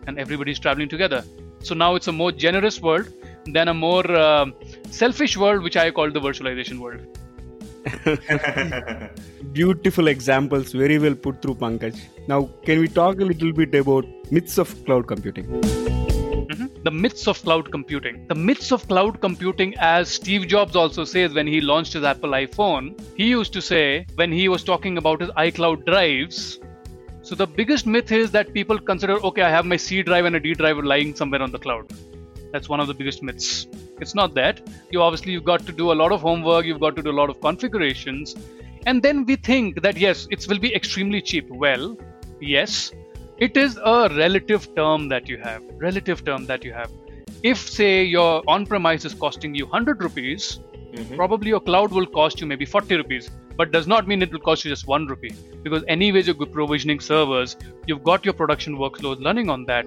and 0.08 0.20
everybody's 0.20 0.60
traveling 0.60 0.90
together. 0.90 1.24
So 1.60 1.74
now 1.74 1.96
it's 1.96 2.08
a 2.08 2.12
more 2.12 2.32
generous 2.32 2.82
world 2.82 3.12
than 3.46 3.68
a 3.68 3.74
more 3.74 4.10
uh, 4.12 4.46
selfish 4.90 5.38
world, 5.38 5.64
which 5.64 5.78
I 5.78 5.92
call 5.92 6.12
the 6.12 6.20
virtualization 6.20 6.80
world. 6.80 7.02
Beautiful 9.54 10.08
examples, 10.08 10.72
very 10.72 10.98
well 10.98 11.16
put 11.16 11.42
through 11.42 11.56
Pankaj. 11.56 12.00
Now, 12.28 12.50
can 12.66 12.80
we 12.80 12.88
talk 12.88 13.20
a 13.20 13.26
little 13.26 13.52
bit 13.52 13.76
about 13.76 14.06
myths 14.32 14.58
of 14.58 14.74
cloud 14.86 15.08
computing? 15.08 15.62
The 16.84 16.92
myths 16.92 17.28
of 17.28 17.42
cloud 17.42 17.72
computing. 17.72 18.28
The 18.28 18.36
myths 18.36 18.72
of 18.72 18.88
cloud 18.88 19.22
computing, 19.22 19.74
as 19.80 20.10
Steve 20.10 20.48
Jobs 20.48 20.76
also 20.76 21.06
says 21.06 21.34
when 21.34 21.48
he 21.48 21.62
launched 21.62 21.94
his 21.94 22.04
Apple 22.04 22.32
iPhone, 22.32 23.00
he 23.16 23.28
used 23.28 23.54
to 23.54 23.62
say 23.62 24.06
when 24.16 24.32
he 24.32 24.50
was 24.50 24.64
talking 24.64 24.98
about 24.98 25.22
his 25.22 25.30
iCloud 25.32 25.86
drives. 25.86 26.60
So, 27.34 27.38
the 27.38 27.48
biggest 27.48 27.88
myth 27.88 28.12
is 28.12 28.30
that 28.34 28.54
people 28.54 28.78
consider 28.78 29.14
okay, 29.28 29.42
I 29.42 29.50
have 29.50 29.66
my 29.66 29.76
C 29.76 30.04
drive 30.04 30.26
and 30.26 30.36
a 30.36 30.40
D 30.40 30.54
drive 30.54 30.78
lying 30.78 31.16
somewhere 31.16 31.42
on 31.42 31.50
the 31.50 31.58
cloud. 31.58 31.92
That's 32.52 32.70
one 32.70 32.80
of 32.80 32.86
the 32.86 32.94
biggest 32.94 33.24
myths. 33.24 33.66
It's 34.00 34.14
not 34.14 34.36
that. 34.36 34.62
You 34.92 35.02
obviously 35.02 35.32
you've 35.32 35.44
got 35.44 35.66
to 35.66 35.72
do 35.72 35.92
a 35.92 35.98
lot 36.02 36.12
of 36.12 36.22
homework, 36.22 36.64
you've 36.68 36.80
got 36.80 36.96
to 36.96 37.02
do 37.02 37.10
a 37.10 37.18
lot 37.22 37.32
of 37.32 37.42
configurations, 37.42 38.36
and 38.86 39.02
then 39.02 39.26
we 39.26 39.36
think 39.36 39.82
that 39.82 39.98
yes, 39.98 40.28
it 40.30 40.46
will 40.48 40.60
be 40.60 40.76
extremely 40.76 41.24
cheap. 41.24 41.50
Well, 41.50 41.98
yes, 42.40 42.92
it 43.40 43.58
is 43.58 43.80
a 43.84 44.10
relative 44.16 44.76
term 44.76 45.08
that 45.08 45.28
you 45.28 45.40
have. 45.40 45.64
Relative 45.78 46.24
term 46.24 46.46
that 46.46 46.64
you 46.64 46.72
have. 46.72 46.92
If 47.42 47.58
say 47.58 48.04
your 48.04 48.44
on-premise 48.48 49.06
is 49.06 49.16
costing 49.16 49.56
you 49.56 49.66
100 49.66 50.04
rupees, 50.04 50.60
mm-hmm. 50.94 51.16
probably 51.16 51.50
your 51.50 51.60
cloud 51.60 51.92
will 51.92 52.06
cost 52.06 52.42
you 52.42 52.48
maybe 52.48 52.66
40 52.66 52.98
rupees 52.98 53.30
but 53.58 53.72
does 53.72 53.88
not 53.88 54.08
mean 54.08 54.22
it 54.22 54.32
will 54.32 54.40
cost 54.40 54.66
you 54.66 54.72
just 54.72 54.88
one 54.88 55.06
rupee 55.08 55.34
because 55.64 55.84
anyways 55.88 56.28
you're 56.28 56.46
provisioning 56.60 57.00
servers 57.00 57.56
you've 57.88 58.04
got 58.04 58.26
your 58.26 58.34
production 58.34 58.78
workloads 58.78 59.24
running 59.24 59.50
on 59.50 59.66
that 59.66 59.86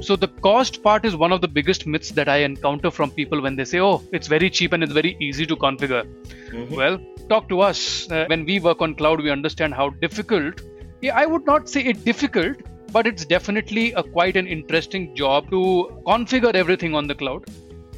so 0.00 0.16
the 0.16 0.28
cost 0.28 0.82
part 0.82 1.04
is 1.04 1.16
one 1.16 1.32
of 1.32 1.40
the 1.40 1.48
biggest 1.48 1.86
myths 1.86 2.10
that 2.12 2.28
I 2.28 2.38
encounter 2.38 2.90
from 2.90 3.10
people 3.10 3.42
when 3.42 3.56
they 3.56 3.64
say, 3.64 3.80
"Oh, 3.80 4.02
it's 4.12 4.28
very 4.28 4.48
cheap 4.48 4.72
and 4.72 4.82
it's 4.82 4.92
very 4.92 5.16
easy 5.20 5.44
to 5.46 5.56
configure." 5.56 6.04
Mm-hmm. 6.50 6.74
Well, 6.74 6.98
talk 7.28 7.48
to 7.48 7.60
us. 7.60 8.10
Uh, 8.10 8.24
when 8.28 8.44
we 8.44 8.60
work 8.60 8.80
on 8.80 8.94
cloud, 8.94 9.20
we 9.20 9.30
understand 9.30 9.74
how 9.74 9.90
difficult. 10.04 10.62
Yeah, 11.00 11.16
I 11.16 11.26
would 11.26 11.46
not 11.46 11.68
say 11.68 11.82
it 11.92 12.04
difficult, 12.04 12.62
but 12.92 13.06
it's 13.06 13.24
definitely 13.24 13.92
a 13.92 14.02
quite 14.02 14.36
an 14.36 14.46
interesting 14.46 15.14
job 15.14 15.50
to 15.50 15.62
configure 16.06 16.54
everything 16.54 16.94
on 16.94 17.06
the 17.06 17.14
cloud, 17.14 17.44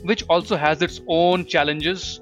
which 0.02 0.24
also 0.28 0.56
has 0.56 0.82
its 0.82 1.00
own 1.08 1.44
challenges, 1.44 2.20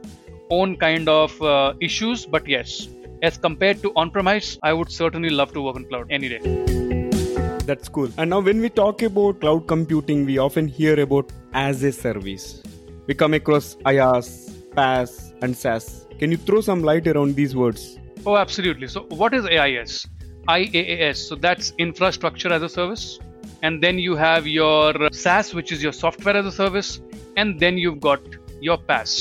own 0.51 0.77
kind 0.77 1.09
of 1.09 1.41
uh, 1.43 1.75
issues. 1.81 2.27
But 2.27 2.47
yes, 2.47 2.89
as 3.23 3.37
compared 3.37 3.83
to 3.83 3.93
on-premise, 3.97 4.59
I 4.63 4.73
would 4.73 4.91
certainly 4.91 5.31
love 5.31 5.53
to 5.53 5.63
work 5.63 5.77
on 5.77 5.85
cloud 5.87 6.07
any 6.11 6.29
day 6.29 6.69
that's 7.69 7.89
cool. 7.89 8.11
And 8.17 8.31
now, 8.31 8.41
when 8.41 8.61
we 8.61 8.71
talk 8.71 9.03
about 9.03 9.41
cloud 9.41 9.69
computing, 9.69 10.25
we 10.25 10.39
often 10.39 10.67
hear 10.67 10.99
about 10.99 11.31
as 11.53 11.85
a 11.85 11.93
service. 11.93 12.63
We 13.07 13.15
come 13.15 13.35
across 13.35 13.77
IaaS, 13.93 14.29
PaaS, 14.75 15.33
and 15.43 15.57
SaaS. 15.57 16.07
Can 16.19 16.33
you 16.33 16.39
throw 16.39 16.61
some 16.61 16.83
light 16.83 17.07
around 17.07 17.37
these 17.37 17.55
words? 17.55 17.99
Oh, 18.27 18.37
absolutely. 18.37 18.89
So, 18.89 19.03
what 19.23 19.35
is 19.35 19.47
AIS? 19.47 20.07
IaaS. 20.49 21.17
So, 21.17 21.37
that's 21.37 21.73
infrastructure 21.79 22.53
as 22.53 22.63
a 22.63 22.69
service. 22.69 23.19
And 23.63 23.83
then 23.83 23.99
you 23.99 24.17
have 24.17 24.47
your 24.47 25.11
SaaS, 25.13 25.55
which 25.55 25.71
is 25.73 25.83
your 25.83 25.93
software 25.93 26.37
as 26.37 26.47
a 26.47 26.53
service. 26.53 27.01
And 27.39 27.61
then 27.67 27.79
you've 27.79 28.01
got 28.01 28.21
your 28.61 28.79
PaaS 28.79 29.15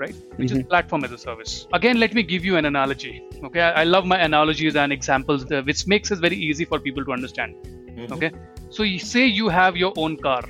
right? 0.00 0.16
Which 0.36 0.48
mm-hmm. 0.48 0.60
is 0.60 0.66
platform 0.66 1.04
as 1.04 1.12
a 1.12 1.18
service. 1.18 1.66
Again, 1.74 2.00
let 2.00 2.14
me 2.14 2.22
give 2.22 2.44
you 2.44 2.56
an 2.56 2.64
analogy. 2.64 3.22
Okay, 3.44 3.60
I, 3.60 3.82
I 3.82 3.84
love 3.84 4.06
my 4.06 4.18
analogies 4.18 4.76
and 4.76 4.92
examples, 4.92 5.44
which 5.44 5.86
makes 5.86 6.10
it 6.10 6.20
very 6.20 6.36
easy 6.36 6.64
for 6.64 6.80
people 6.80 7.04
to 7.04 7.12
understand. 7.12 7.54
Mm-hmm. 7.64 8.14
Okay. 8.14 8.30
So 8.70 8.82
you 8.82 8.98
say 8.98 9.26
you 9.26 9.48
have 9.48 9.76
your 9.76 9.92
own 9.96 10.16
car. 10.16 10.42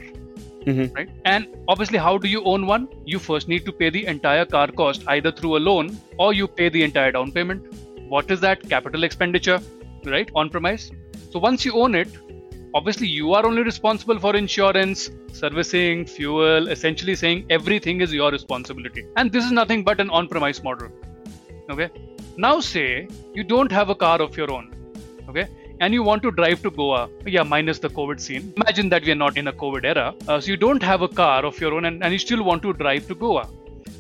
Mm-hmm. 0.67 0.95
Right. 0.95 1.09
And 1.25 1.49
obviously, 1.69 1.99
how 1.99 2.17
do 2.19 2.29
you 2.29 2.45
own 2.45 2.67
one? 2.67 2.88
You 3.07 3.19
first 3.19 3.49
need 3.49 3.64
to 3.67 3.73
pay 3.73 3.90
the 3.90 4.07
entire 4.07 4.45
car 4.45 4.69
cost 4.69 5.05
either 5.09 5.33
through 5.33 5.57
a 5.57 5.62
loan 5.69 5.99
or 6.19 6.33
you 6.35 6.47
pay 6.47 6.69
the 6.69 6.83
entire 6.83 7.12
down 7.12 7.33
payment. 7.33 7.75
What 8.09 8.31
is 8.31 8.40
that? 8.40 8.69
Capital 8.69 9.05
expenditure, 9.05 9.61
right? 10.05 10.31
On 10.35 10.50
premise. 10.50 10.90
So 11.31 11.38
once 11.38 11.64
you 11.64 11.73
own 11.73 11.95
it, 11.95 12.09
obviously 12.75 13.07
you 13.07 13.33
are 13.35 13.45
only 13.47 13.62
responsible 13.62 14.19
for 14.19 14.37
insurance, 14.37 15.11
servicing, 15.33 16.07
fuel, 16.07 16.69
essentially 16.69 17.15
saying 17.15 17.47
everything 17.50 18.00
is 18.00 18.12
your 18.12 18.31
responsibility. 18.31 19.07
And 19.17 19.33
this 19.33 19.45
is 19.45 19.53
nothing 19.53 19.85
but 19.85 20.00
an 20.00 20.11
on 20.11 20.29
premise 20.29 20.62
model. 20.62 20.89
Okay. 21.71 21.91
Now 22.37 22.61
say 22.61 23.09
you 23.35 23.45
don't 23.45 23.73
have 23.73 23.91
a 23.91 23.95
car 23.95 24.21
of 24.23 24.37
your 24.37 24.50
own. 24.50 24.75
Okay 25.29 25.49
and 25.81 25.95
you 25.95 26.03
want 26.03 26.23
to 26.23 26.31
drive 26.31 26.62
to 26.62 26.71
Goa, 26.71 27.09
yeah, 27.27 27.43
minus 27.43 27.79
the 27.79 27.89
COVID 27.89 28.21
scene. 28.21 28.53
Imagine 28.57 28.91
that 28.91 29.03
we 29.03 29.12
are 29.12 29.21
not 29.27 29.39
in 29.39 29.49
a 29.49 29.53
COVID 29.53 29.85
era. 29.85 30.15
Uh, 30.29 30.39
so 30.39 30.50
you 30.50 30.57
don't 30.57 30.83
have 30.83 31.00
a 31.00 31.09
car 31.09 31.45
of 31.45 31.59
your 31.59 31.75
own 31.75 31.87
and, 31.87 32.05
and 32.05 32.12
you 32.12 32.19
still 32.19 32.43
want 32.45 32.62
to 32.62 32.75
drive 32.75 33.09
to 33.09 33.15
Goa. 33.15 33.49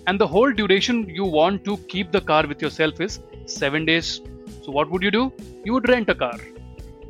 And 0.06 0.20
the 0.20 0.26
whole 0.26 0.52
duration 0.52 1.08
you 1.08 1.24
want 1.24 1.64
to 1.64 1.78
keep 1.94 2.12
the 2.12 2.20
car 2.20 2.46
with 2.46 2.60
yourself 2.60 3.00
is 3.00 3.20
seven 3.46 3.86
days. 3.86 4.20
So 4.62 4.72
what 4.72 4.90
would 4.90 5.02
you 5.02 5.10
do? 5.10 5.32
You 5.64 5.72
would 5.72 5.88
rent 5.88 6.10
a 6.10 6.14
car. 6.14 6.38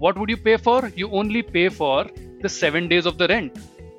What 0.00 0.18
would 0.18 0.30
you 0.30 0.38
pay 0.38 0.56
for? 0.56 0.90
You 0.96 1.10
only 1.10 1.42
pay 1.42 1.68
for 1.68 2.06
the 2.40 2.48
seven 2.48 2.88
days 2.88 3.04
of 3.04 3.18
the 3.18 3.28
rent. 3.28 3.58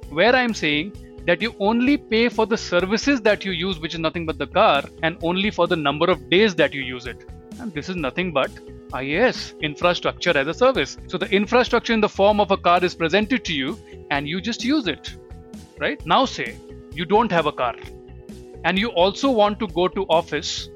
Where 0.10 0.36
I'm 0.36 0.56
saying 0.56 0.96
that 1.28 1.44
you 1.44 1.54
only 1.60 1.96
pay 1.96 2.28
for 2.28 2.48
the 2.48 2.58
services 2.58 3.22
that 3.22 3.46
you 3.46 3.52
use, 3.52 3.80
which 3.80 3.94
is 3.94 4.00
nothing 4.00 4.26
but 4.26 4.40
the 4.40 4.48
car, 4.48 4.84
and 5.04 5.16
only 5.22 5.52
for 5.52 5.68
the 5.68 5.76
number 5.76 6.10
of 6.10 6.28
days 6.28 6.56
that 6.56 6.74
you 6.74 6.82
use 6.82 7.06
it. 7.06 7.30
And 7.60 7.72
this 7.72 7.88
is 7.88 7.96
nothing 7.96 8.34
but 8.34 8.50
IaaS, 8.90 9.62
infrastructure 9.62 10.36
as 10.36 10.48
a 10.48 10.56
service. 10.56 10.98
So 11.06 11.20
the 11.20 11.30
infrastructure 11.30 11.94
in 11.94 12.02
the 12.02 12.10
form 12.10 12.40
of 12.40 12.50
a 12.50 12.58
car 12.58 12.84
is 12.84 12.96
presented 12.96 13.46
to 13.46 13.54
you 13.54 13.78
and 14.10 14.28
you 14.28 14.42
just 14.42 14.64
use 14.64 14.88
it. 14.88 15.16
Right? 15.78 16.04
Now 16.04 16.26
say 16.26 16.58
you 16.94 17.06
don't 17.06 17.32
have 17.32 17.46
a 17.46 17.52
car 17.52 17.76
and 18.64 18.80
you 18.80 18.90
also 18.90 19.30
want 19.30 19.60
to 19.60 19.68
go 19.68 19.88
to 19.88 20.06
office, 20.08 20.68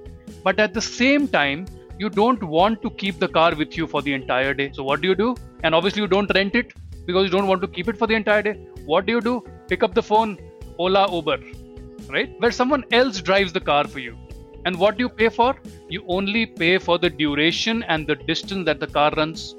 but 0.44 0.60
at 0.60 0.76
the 0.76 0.82
same 0.82 1.28
time 1.28 1.66
you 1.98 2.10
don't 2.10 2.44
want 2.44 2.82
to 2.82 2.90
keep 2.90 3.20
the 3.20 3.28
car 3.28 3.56
with 3.56 3.78
you 3.78 3.88
for 3.88 4.02
the 4.02 4.14
entire 4.14 4.54
day. 4.54 4.72
So 4.74 4.84
what 4.84 5.02
do 5.02 5.08
you 5.08 5.16
do? 5.16 5.36
And 5.64 5.74
obviously 5.74 6.02
you 6.02 6.08
don't 6.08 6.32
rent 6.36 6.56
it 6.56 6.74
because 7.06 7.26
you 7.26 7.30
don't 7.30 7.48
want 7.48 7.62
to 7.62 7.68
keep 7.68 7.88
it 7.88 7.98
for 7.98 8.08
the 8.08 8.16
entire 8.16 8.42
day. 8.42 8.54
What 8.86 9.06
do 9.06 9.14
you 9.14 9.22
do? 9.22 9.44
Pick 9.68 9.84
up 9.84 9.94
the 9.94 10.04
phone, 10.04 10.38
Ola, 10.78 11.12
Uber, 11.12 11.40
right? 12.10 12.30
Where 12.40 12.52
someone 12.52 12.84
else 12.92 13.22
drives 13.22 13.54
the 13.54 13.62
car 13.62 13.88
for 13.88 14.00
you 14.00 14.18
and 14.66 14.80
what 14.80 14.98
do 14.98 15.04
you 15.04 15.10
pay 15.10 15.30
for? 15.30 15.56
You 15.90 16.04
only 16.08 16.48
pay 16.48 16.80
for 16.80 16.98
the 16.98 17.10
duration 17.10 17.84
and 17.84 18.08
the 18.08 18.16
distance 18.16 18.66
that 18.66 18.80
the 18.80 18.88
car 18.88 19.12
runs. 19.16 19.56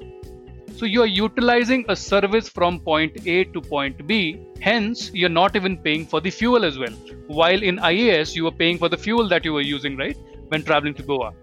So 0.75 0.85
you 0.85 1.01
are 1.01 1.07
utilizing 1.07 1.85
a 1.89 1.95
service 1.95 2.49
from 2.49 2.79
point 2.81 3.25
A 3.25 3.45
to 3.45 3.61
point 3.61 4.05
B. 4.05 4.39
Hence, 4.59 5.09
you're 5.13 5.29
not 5.29 5.55
even 5.55 5.77
paying 5.77 6.05
for 6.05 6.19
the 6.19 6.29
fuel 6.29 6.65
as 6.65 6.77
well. 6.77 6.91
While 7.27 7.63
in 7.63 7.77
IaaS, 7.77 8.35
you 8.35 8.43
were 8.43 8.51
paying 8.51 8.77
for 8.77 8.89
the 8.89 8.97
fuel 8.97 9.27
that 9.29 9.45
you 9.45 9.53
were 9.53 9.61
using, 9.61 9.95
right? 9.97 10.17
When 10.49 10.63
traveling 10.63 10.93
to 10.95 11.03
Goa. 11.03 11.33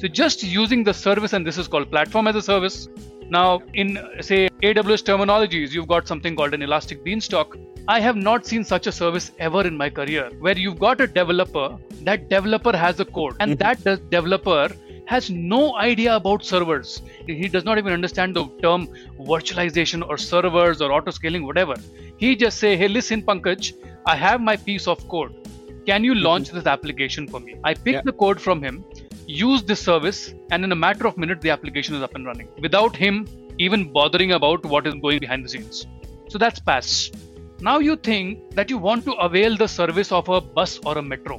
So 0.00 0.08
just 0.08 0.42
using 0.42 0.82
the 0.82 0.94
service, 0.94 1.34
and 1.34 1.46
this 1.46 1.58
is 1.58 1.68
called 1.68 1.90
platform 1.90 2.26
as 2.26 2.34
a 2.34 2.40
service. 2.40 2.88
Now, 3.28 3.60
in 3.74 3.98
say 4.20 4.48
AWS 4.62 5.02
terminologies, 5.08 5.72
you've 5.72 5.88
got 5.88 6.08
something 6.08 6.34
called 6.34 6.54
an 6.54 6.62
elastic 6.62 7.04
beanstalk. 7.04 7.58
I 7.86 8.00
have 8.00 8.16
not 8.16 8.46
seen 8.46 8.64
such 8.64 8.86
a 8.86 8.92
service 8.92 9.32
ever 9.38 9.66
in 9.66 9.76
my 9.76 9.90
career 9.90 10.30
where 10.38 10.56
you've 10.56 10.78
got 10.78 11.02
a 11.02 11.06
developer, 11.06 11.76
that 12.04 12.30
developer 12.30 12.74
has 12.74 12.98
a 12.98 13.04
code, 13.04 13.36
and 13.40 13.58
mm-hmm. 13.58 13.82
that 13.84 14.10
developer 14.10 14.70
has 15.04 15.28
no 15.28 15.76
idea 15.76 16.16
about 16.16 16.46
servers. 16.46 17.02
He 17.26 17.48
does 17.48 17.64
not 17.66 17.76
even 17.76 17.92
understand 17.92 18.34
the 18.34 18.46
term 18.62 18.88
virtualization 19.18 20.08
or 20.08 20.16
servers 20.16 20.80
or 20.80 20.92
auto 20.92 21.10
scaling, 21.10 21.44
whatever. 21.44 21.74
He 22.16 22.34
just 22.36 22.58
say, 22.58 22.74
"Hey, 22.74 22.88
listen, 22.88 23.22
Pankaj, 23.22 23.72
I 24.06 24.16
have 24.16 24.40
my 24.40 24.56
piece 24.56 24.88
of 24.88 25.06
code. 25.08 25.36
Can 25.84 26.04
you 26.04 26.14
launch 26.14 26.48
mm-hmm. 26.48 26.56
this 26.56 26.66
application 26.66 27.28
for 27.28 27.40
me?" 27.40 27.56
I 27.64 27.74
pick 27.74 27.96
yeah. 27.96 28.02
the 28.10 28.18
code 28.24 28.40
from 28.48 28.62
him, 28.62 28.82
use 29.30 29.62
this 29.62 29.80
service, 29.80 30.34
and 30.50 30.64
in 30.64 30.72
a 30.72 30.76
matter 30.76 31.06
of 31.06 31.16
minutes, 31.16 31.42
the 31.42 31.50
application 31.50 31.94
is 31.94 32.02
up 32.02 32.14
and 32.14 32.26
running 32.26 32.48
without 32.60 32.96
him 32.96 33.26
even 33.58 33.92
bothering 33.92 34.32
about 34.32 34.64
what 34.66 34.86
is 34.86 34.94
going 34.94 35.18
behind 35.20 35.44
the 35.44 35.48
scenes. 35.48 35.86
So 36.28 36.38
that's 36.38 36.60
PaaS. 36.60 37.14
Now 37.60 37.78
you 37.78 37.96
think 37.96 38.54
that 38.54 38.70
you 38.70 38.78
want 38.78 39.04
to 39.04 39.12
avail 39.12 39.56
the 39.56 39.68
service 39.68 40.10
of 40.10 40.28
a 40.28 40.40
bus 40.40 40.78
or 40.86 40.96
a 40.98 41.02
metro. 41.02 41.38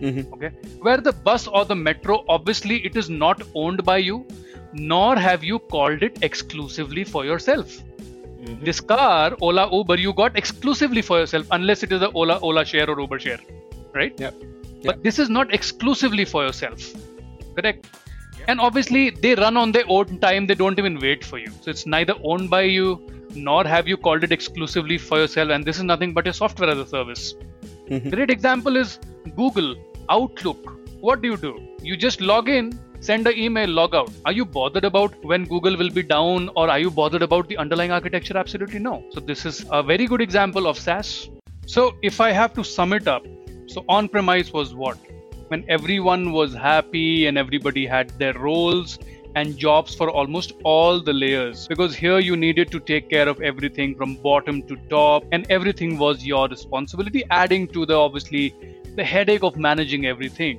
Mm-hmm. 0.00 0.32
Okay, 0.34 0.50
where 0.80 0.98
the 0.98 1.12
bus 1.12 1.48
or 1.48 1.64
the 1.64 1.74
metro, 1.74 2.24
obviously, 2.28 2.76
it 2.86 2.96
is 2.96 3.10
not 3.10 3.42
owned 3.54 3.84
by 3.84 3.96
you, 3.98 4.24
nor 4.72 5.16
have 5.16 5.42
you 5.42 5.58
called 5.58 6.04
it 6.04 6.18
exclusively 6.22 7.02
for 7.02 7.24
yourself. 7.24 7.72
Mm-hmm. 7.72 8.64
This 8.64 8.80
car, 8.80 9.36
Ola, 9.40 9.68
Uber, 9.72 9.96
you 9.96 10.12
got 10.12 10.38
exclusively 10.38 11.02
for 11.02 11.18
yourself, 11.18 11.48
unless 11.50 11.82
it 11.82 11.90
is 11.90 12.02
a 12.02 12.12
Ola, 12.12 12.38
Ola 12.38 12.64
share 12.64 12.88
or 12.88 13.00
Uber 13.00 13.18
share, 13.18 13.40
right? 13.92 14.14
Yeah. 14.18 14.30
But 14.84 15.02
this 15.02 15.18
is 15.18 15.28
not 15.28 15.52
exclusively 15.52 16.24
for 16.24 16.44
yourself, 16.44 16.92
correct? 17.58 17.86
And 18.46 18.60
obviously, 18.60 19.10
they 19.10 19.34
run 19.34 19.56
on 19.56 19.72
their 19.72 19.84
own 19.88 20.18
time. 20.20 20.46
They 20.46 20.54
don't 20.54 20.78
even 20.78 20.98
wait 20.98 21.24
for 21.24 21.38
you. 21.38 21.50
So 21.60 21.70
it's 21.70 21.86
neither 21.86 22.14
owned 22.24 22.50
by 22.50 22.62
you 22.62 22.88
nor 23.34 23.64
have 23.64 23.86
you 23.86 23.96
called 23.96 24.24
it 24.24 24.32
exclusively 24.32 24.98
for 24.98 25.18
yourself 25.18 25.50
and 25.50 25.64
this 25.64 25.76
is 25.76 25.82
nothing 25.82 26.12
but 26.14 26.26
a 26.26 26.32
software 26.32 26.70
as 26.70 26.78
a 26.78 26.86
service 26.86 27.34
mm-hmm. 27.88 28.08
great 28.08 28.30
example 28.30 28.76
is 28.76 28.98
google 29.36 29.74
outlook 30.08 30.78
what 31.00 31.20
do 31.20 31.28
you 31.28 31.36
do 31.36 31.52
you 31.82 31.96
just 31.96 32.20
log 32.20 32.48
in 32.48 32.72
send 33.00 33.26
an 33.28 33.36
email, 33.38 33.68
log 33.68 33.94
out. 33.94 34.10
Are 34.24 34.32
you 34.32 34.44
bothered 34.44 34.84
about 34.84 35.24
when 35.24 35.44
Google 35.44 35.76
will 35.76 35.90
be 35.90 36.02
down 36.02 36.50
or 36.56 36.68
are 36.68 36.78
you 36.78 36.90
bothered 36.90 37.22
about 37.22 37.48
the 37.48 37.56
underlying 37.56 37.92
architecture? 37.92 38.36
Absolutely 38.36 38.80
no. 38.80 39.04
So, 39.10 39.20
this 39.20 39.46
is 39.46 39.64
a 39.70 39.82
very 39.82 40.06
good 40.06 40.20
example 40.20 40.66
of 40.66 40.76
SaaS. 40.78 41.30
So, 41.66 41.96
if 42.02 42.20
I 42.20 42.32
have 42.32 42.54
to 42.54 42.64
sum 42.64 42.92
it 42.92 43.06
up, 43.06 43.24
so 43.66 43.84
on 43.88 44.08
premise 44.08 44.52
was 44.52 44.74
what? 44.74 44.98
When 45.48 45.64
everyone 45.68 46.32
was 46.32 46.54
happy 46.54 47.26
and 47.26 47.36
everybody 47.36 47.86
had 47.86 48.10
their 48.18 48.34
roles 48.34 48.98
and 49.34 49.56
jobs 49.56 49.94
for 49.94 50.10
almost 50.10 50.52
all 50.64 51.00
the 51.00 51.12
layers 51.12 51.66
because 51.68 51.94
here 51.94 52.18
you 52.18 52.36
needed 52.36 52.70
to 52.70 52.80
take 52.80 53.10
care 53.10 53.28
of 53.28 53.40
everything 53.42 53.94
from 53.94 54.16
bottom 54.16 54.62
to 54.68 54.76
top 54.88 55.24
and 55.32 55.50
everything 55.50 55.98
was 55.98 56.24
your 56.24 56.48
responsibility 56.48 57.24
adding 57.30 57.68
to 57.68 57.84
the 57.84 57.94
obviously 57.94 58.54
the 58.96 59.04
headache 59.04 59.42
of 59.42 59.56
managing 59.56 60.06
everything 60.06 60.58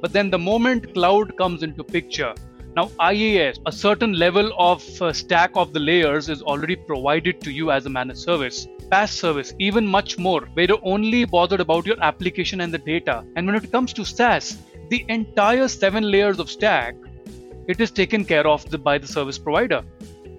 but 0.00 0.12
then 0.12 0.30
the 0.30 0.38
moment 0.38 0.94
cloud 0.94 1.36
comes 1.36 1.62
into 1.64 1.82
picture, 1.82 2.32
now 2.76 2.86
IaaS, 3.00 3.58
a 3.66 3.72
certain 3.72 4.12
level 4.12 4.52
of 4.56 4.84
uh, 5.02 5.12
stack 5.12 5.50
of 5.54 5.72
the 5.72 5.80
layers 5.80 6.28
is 6.28 6.40
already 6.40 6.76
provided 6.76 7.40
to 7.40 7.50
you 7.50 7.72
as 7.72 7.86
a 7.86 7.90
managed 7.90 8.20
service. 8.20 8.68
PaaS 8.90 9.10
service, 9.10 9.52
even 9.58 9.86
much 9.86 10.18
more, 10.18 10.42
where 10.54 10.66
you're 10.66 10.78
only 10.82 11.24
bothered 11.24 11.60
about 11.60 11.86
your 11.86 12.02
application 12.02 12.60
and 12.60 12.72
the 12.72 12.78
data. 12.78 13.24
And 13.36 13.46
when 13.46 13.56
it 13.56 13.70
comes 13.70 13.92
to 13.94 14.04
SaaS, 14.04 14.58
the 14.88 15.04
entire 15.08 15.68
seven 15.68 16.10
layers 16.10 16.38
of 16.38 16.50
stack, 16.50 16.94
it 17.66 17.80
is 17.80 17.90
taken 17.90 18.24
care 18.24 18.46
of 18.46 18.64
by 18.82 18.96
the 18.98 19.06
service 19.06 19.38
provider, 19.38 19.82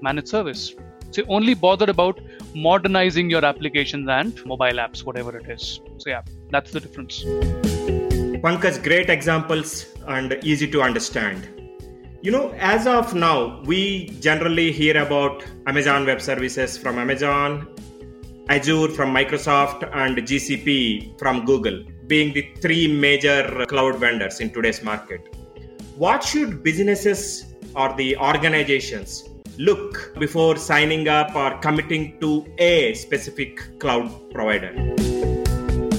managed 0.02 0.30
service. 0.30 0.76
So 1.12 1.24
only 1.28 1.54
bothered 1.54 1.90
about 1.90 2.20
modernizing 2.56 3.30
your 3.30 3.46
applications 3.46 4.08
and 4.10 4.46
mobile 4.46 4.80
apps, 4.86 5.04
whatever 5.04 5.38
it 5.38 5.50
is. 5.50 5.80
So 5.98 6.10
yeah, 6.10 6.22
that's 6.50 6.72
the 6.72 6.80
difference. 6.80 7.24
Pankaj, 8.44 8.84
great 8.84 9.10
examples 9.10 9.88
and 10.08 10.38
easy 10.44 10.70
to 10.72 10.82
understand. 10.82 11.48
You 12.22 12.32
know, 12.32 12.54
as 12.60 12.86
of 12.86 13.14
now, 13.14 13.62
we 13.64 14.10
generally 14.20 14.72
hear 14.72 15.02
about 15.02 15.46
Amazon 15.68 16.06
Web 16.06 16.22
Services 16.22 16.78
from 16.78 17.00
Amazon, 17.00 17.68
Azure 18.50 18.88
from 18.90 19.14
Microsoft, 19.14 19.88
and 19.94 20.18
GCP 20.18 21.20
from 21.20 21.46
Google 21.46 21.84
being 22.08 22.34
the 22.34 22.42
three 22.62 22.88
major 22.88 23.64
cloud 23.68 23.98
vendors 23.98 24.40
in 24.40 24.50
today's 24.50 24.82
market. 24.82 25.22
What 25.96 26.24
should 26.24 26.64
businesses 26.64 27.54
or 27.76 27.94
the 27.96 28.18
organizations 28.18 29.30
look 29.60 30.16
before 30.18 30.56
signing 30.56 31.08
up 31.08 31.36
or 31.36 31.60
committing 31.60 32.20
to 32.22 32.48
a 32.58 32.96
specific 32.96 33.80
cloud 33.80 34.10
provider? 34.32 34.74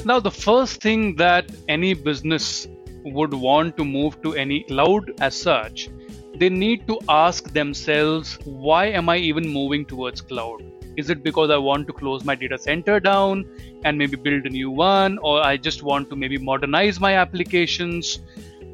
Now, 0.04 0.18
the 0.18 0.32
first 0.32 0.82
thing 0.82 1.14
that 1.16 1.52
any 1.68 1.94
business 1.94 2.66
would 3.04 3.32
want 3.32 3.76
to 3.76 3.84
move 3.84 4.20
to 4.22 4.34
any 4.34 4.64
cloud 4.64 5.12
as 5.20 5.40
such, 5.40 5.88
they 6.34 6.48
need 6.48 6.88
to 6.88 6.98
ask 7.08 7.52
themselves, 7.52 8.40
why 8.44 8.86
am 8.86 9.08
I 9.08 9.18
even 9.18 9.48
moving 9.48 9.84
towards 9.84 10.20
cloud? 10.20 10.64
Is 11.00 11.08
it 11.08 11.22
because 11.22 11.50
I 11.50 11.56
want 11.56 11.86
to 11.88 11.94
close 12.00 12.24
my 12.30 12.34
data 12.34 12.58
center 12.58 13.00
down 13.00 13.44
and 13.84 13.96
maybe 13.96 14.16
build 14.16 14.44
a 14.44 14.50
new 14.50 14.70
one, 14.70 15.18
or 15.18 15.42
I 15.42 15.56
just 15.56 15.82
want 15.82 16.10
to 16.10 16.16
maybe 16.16 16.38
modernize 16.50 17.00
my 17.00 17.14
applications? 17.14 18.18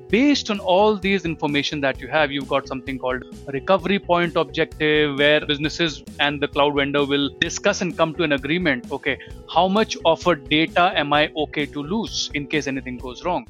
based 0.08 0.50
on 0.50 0.60
all 0.60 0.96
these 0.96 1.24
information 1.24 1.80
that 1.80 2.00
you 2.00 2.08
have 2.08 2.30
you've 2.30 2.48
got 2.48 2.68
something 2.68 2.98
called 2.98 3.24
recovery 3.52 3.98
point 3.98 4.36
objective 4.36 5.18
where 5.18 5.44
businesses 5.44 6.04
and 6.20 6.40
the 6.40 6.46
cloud 6.46 6.76
vendor 6.76 7.04
will 7.04 7.28
discuss 7.40 7.80
and 7.80 7.96
come 7.96 8.14
to 8.14 8.22
an 8.22 8.32
agreement 8.32 8.92
okay 8.92 9.18
how 9.52 9.66
much 9.66 9.96
of 10.04 10.24
a 10.28 10.36
data 10.36 10.92
am 10.94 11.12
i 11.12 11.22
okay 11.44 11.66
to 11.66 11.82
lose 11.82 12.30
in 12.34 12.46
case 12.46 12.68
anything 12.68 12.98
goes 12.98 13.24
wrong 13.24 13.44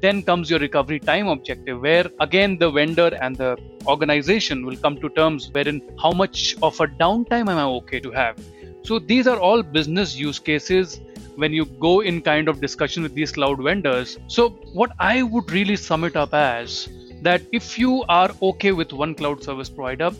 then 0.00 0.22
comes 0.22 0.50
your 0.50 0.58
recovery 0.58 1.00
time 1.00 1.28
objective 1.28 1.80
where 1.80 2.06
again 2.20 2.56
the 2.58 2.70
vendor 2.70 3.10
and 3.20 3.36
the 3.36 3.56
organization 3.86 4.64
will 4.66 4.76
come 4.76 4.96
to 5.00 5.08
terms 5.10 5.50
wherein 5.52 5.80
how 6.02 6.12
much 6.12 6.54
of 6.62 6.78
a 6.80 6.86
downtime 6.86 7.48
am 7.54 7.58
i 7.58 7.64
okay 7.64 8.00
to 8.00 8.10
have 8.10 8.36
so 8.82 8.98
these 8.98 9.26
are 9.26 9.38
all 9.38 9.62
business 9.62 10.16
use 10.16 10.38
cases 10.38 11.00
when 11.42 11.52
you 11.52 11.64
go 11.86 12.00
in 12.00 12.20
kind 12.20 12.48
of 12.48 12.60
discussion 12.60 13.04
with 13.04 13.14
these 13.14 13.30
cloud 13.30 13.62
vendors. 13.62 14.18
So, 14.26 14.48
what 14.72 14.90
I 14.98 15.22
would 15.22 15.50
really 15.52 15.76
sum 15.76 16.04
it 16.04 16.16
up 16.16 16.34
as 16.34 16.88
that 17.22 17.42
if 17.52 17.78
you 17.78 18.04
are 18.08 18.30
okay 18.42 18.72
with 18.72 18.92
one 18.92 19.14
cloud 19.14 19.42
service 19.42 19.70
provider, 19.70 20.10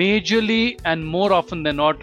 majorly 0.00 0.78
and 0.84 1.06
more 1.06 1.32
often 1.32 1.62
than 1.62 1.76
not, 1.76 2.02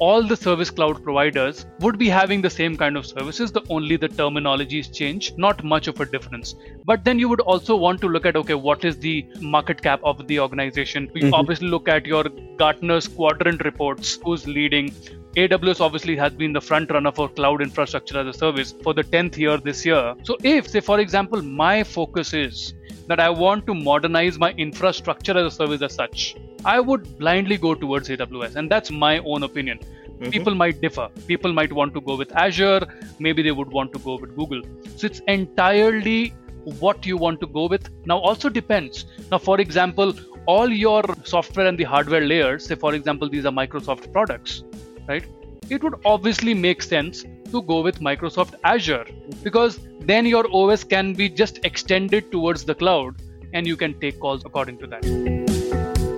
all 0.00 0.22
the 0.22 0.36
service 0.36 0.70
cloud 0.70 1.02
providers 1.02 1.66
would 1.80 1.98
be 1.98 2.08
having 2.08 2.42
the 2.42 2.50
same 2.50 2.76
kind 2.76 2.96
of 2.96 3.06
services 3.06 3.52
the 3.52 3.62
only 3.68 3.96
the 3.96 4.08
terminologies 4.08 4.92
change 4.92 5.32
not 5.36 5.62
much 5.62 5.86
of 5.86 6.00
a 6.00 6.06
difference 6.06 6.54
but 6.84 7.04
then 7.04 7.18
you 7.18 7.28
would 7.28 7.40
also 7.40 7.76
want 7.76 8.00
to 8.00 8.08
look 8.08 8.26
at 8.26 8.36
okay 8.36 8.54
what 8.54 8.84
is 8.84 8.98
the 8.98 9.26
market 9.40 9.80
cap 9.80 10.00
of 10.02 10.26
the 10.26 10.38
organization 10.40 11.10
we 11.14 11.22
mm-hmm. 11.22 11.34
obviously 11.34 11.68
look 11.68 11.88
at 11.88 12.06
your 12.06 12.24
gartner's 12.56 13.06
quadrant 13.06 13.64
reports 13.64 14.18
who's 14.24 14.46
leading 14.46 14.92
AWS 15.36 15.80
obviously 15.80 16.14
has 16.16 16.32
been 16.32 16.52
the 16.52 16.60
front 16.60 16.92
runner 16.92 17.10
for 17.10 17.28
cloud 17.28 17.60
infrastructure 17.60 18.20
as 18.20 18.26
a 18.28 18.32
service 18.32 18.72
for 18.84 18.94
the 18.94 19.02
10th 19.02 19.36
year 19.36 19.56
this 19.56 19.84
year. 19.84 20.14
So, 20.22 20.36
if, 20.44 20.68
say, 20.68 20.78
for 20.78 21.00
example, 21.00 21.42
my 21.42 21.82
focus 21.82 22.32
is 22.32 22.74
that 23.08 23.18
I 23.18 23.30
want 23.30 23.66
to 23.66 23.74
modernize 23.74 24.38
my 24.38 24.52
infrastructure 24.52 25.36
as 25.36 25.52
a 25.52 25.56
service 25.56 25.82
as 25.82 25.92
such, 25.92 26.36
I 26.64 26.80
would 26.80 27.18
blindly 27.18 27.56
go 27.56 27.74
towards 27.74 28.08
AWS. 28.08 28.56
And 28.56 28.70
that's 28.70 28.90
my 28.90 29.18
own 29.18 29.42
opinion. 29.42 29.78
Mm-hmm. 29.78 30.30
People 30.30 30.54
might 30.54 30.80
differ. 30.80 31.08
People 31.26 31.52
might 31.52 31.72
want 31.72 31.94
to 31.94 32.00
go 32.00 32.16
with 32.16 32.34
Azure, 32.36 32.86
maybe 33.18 33.42
they 33.42 33.50
would 33.50 33.68
want 33.68 33.92
to 33.92 33.98
go 33.98 34.16
with 34.16 34.36
Google. 34.36 34.62
So, 34.96 35.06
it's 35.06 35.20
entirely 35.26 36.32
what 36.80 37.04
you 37.04 37.16
want 37.16 37.40
to 37.40 37.46
go 37.46 37.66
with. 37.66 37.90
Now, 38.06 38.18
also 38.18 38.48
depends. 38.48 39.06
Now, 39.30 39.38
for 39.38 39.60
example, 39.60 40.14
all 40.46 40.68
your 40.68 41.02
software 41.24 41.66
and 41.66 41.76
the 41.76 41.84
hardware 41.84 42.20
layers, 42.20 42.66
say, 42.66 42.74
for 42.74 42.94
example, 42.94 43.28
these 43.28 43.44
are 43.44 43.52
Microsoft 43.52 44.12
products 44.12 44.62
right? 45.08 45.24
It 45.70 45.82
would 45.82 45.94
obviously 46.04 46.54
make 46.54 46.82
sense 46.82 47.24
to 47.50 47.62
go 47.62 47.80
with 47.80 48.00
Microsoft 48.00 48.54
Azure 48.64 49.06
because 49.42 49.80
then 50.00 50.26
your 50.26 50.44
OS 50.54 50.84
can 50.84 51.14
be 51.14 51.28
just 51.28 51.64
extended 51.64 52.30
towards 52.30 52.64
the 52.64 52.74
cloud 52.74 53.16
and 53.52 53.66
you 53.66 53.76
can 53.76 53.98
take 54.00 54.20
calls 54.20 54.44
according 54.44 54.78
to 54.78 54.86
that. 54.88 55.33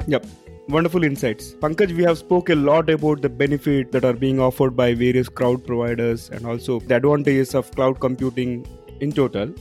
Yep. 0.08 0.24
Wonderful 0.68 1.02
insights. 1.02 1.54
Pankaj, 1.54 1.96
we 1.96 2.04
have 2.04 2.18
spoke 2.18 2.48
a 2.50 2.54
lot 2.54 2.88
about 2.90 3.22
the 3.22 3.28
benefit 3.28 3.90
that 3.90 4.04
are 4.04 4.12
being 4.12 4.38
offered 4.38 4.76
by 4.76 4.94
various 4.94 5.28
cloud 5.28 5.66
providers 5.66 6.30
and 6.30 6.46
also 6.46 6.78
the 6.78 6.96
advantages 6.96 7.54
of 7.56 7.70
cloud 7.72 7.98
computing 7.98 8.64
in 9.00 9.10
total. 9.10 9.52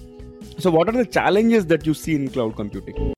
So 0.59 0.69
what 0.69 0.87
are 0.87 0.91
the 0.91 1.05
challenges 1.05 1.65
that 1.65 1.87
you 1.87 1.95
see 1.95 2.13
in 2.15 2.29
cloud 2.29 2.55
computing? 2.55 3.13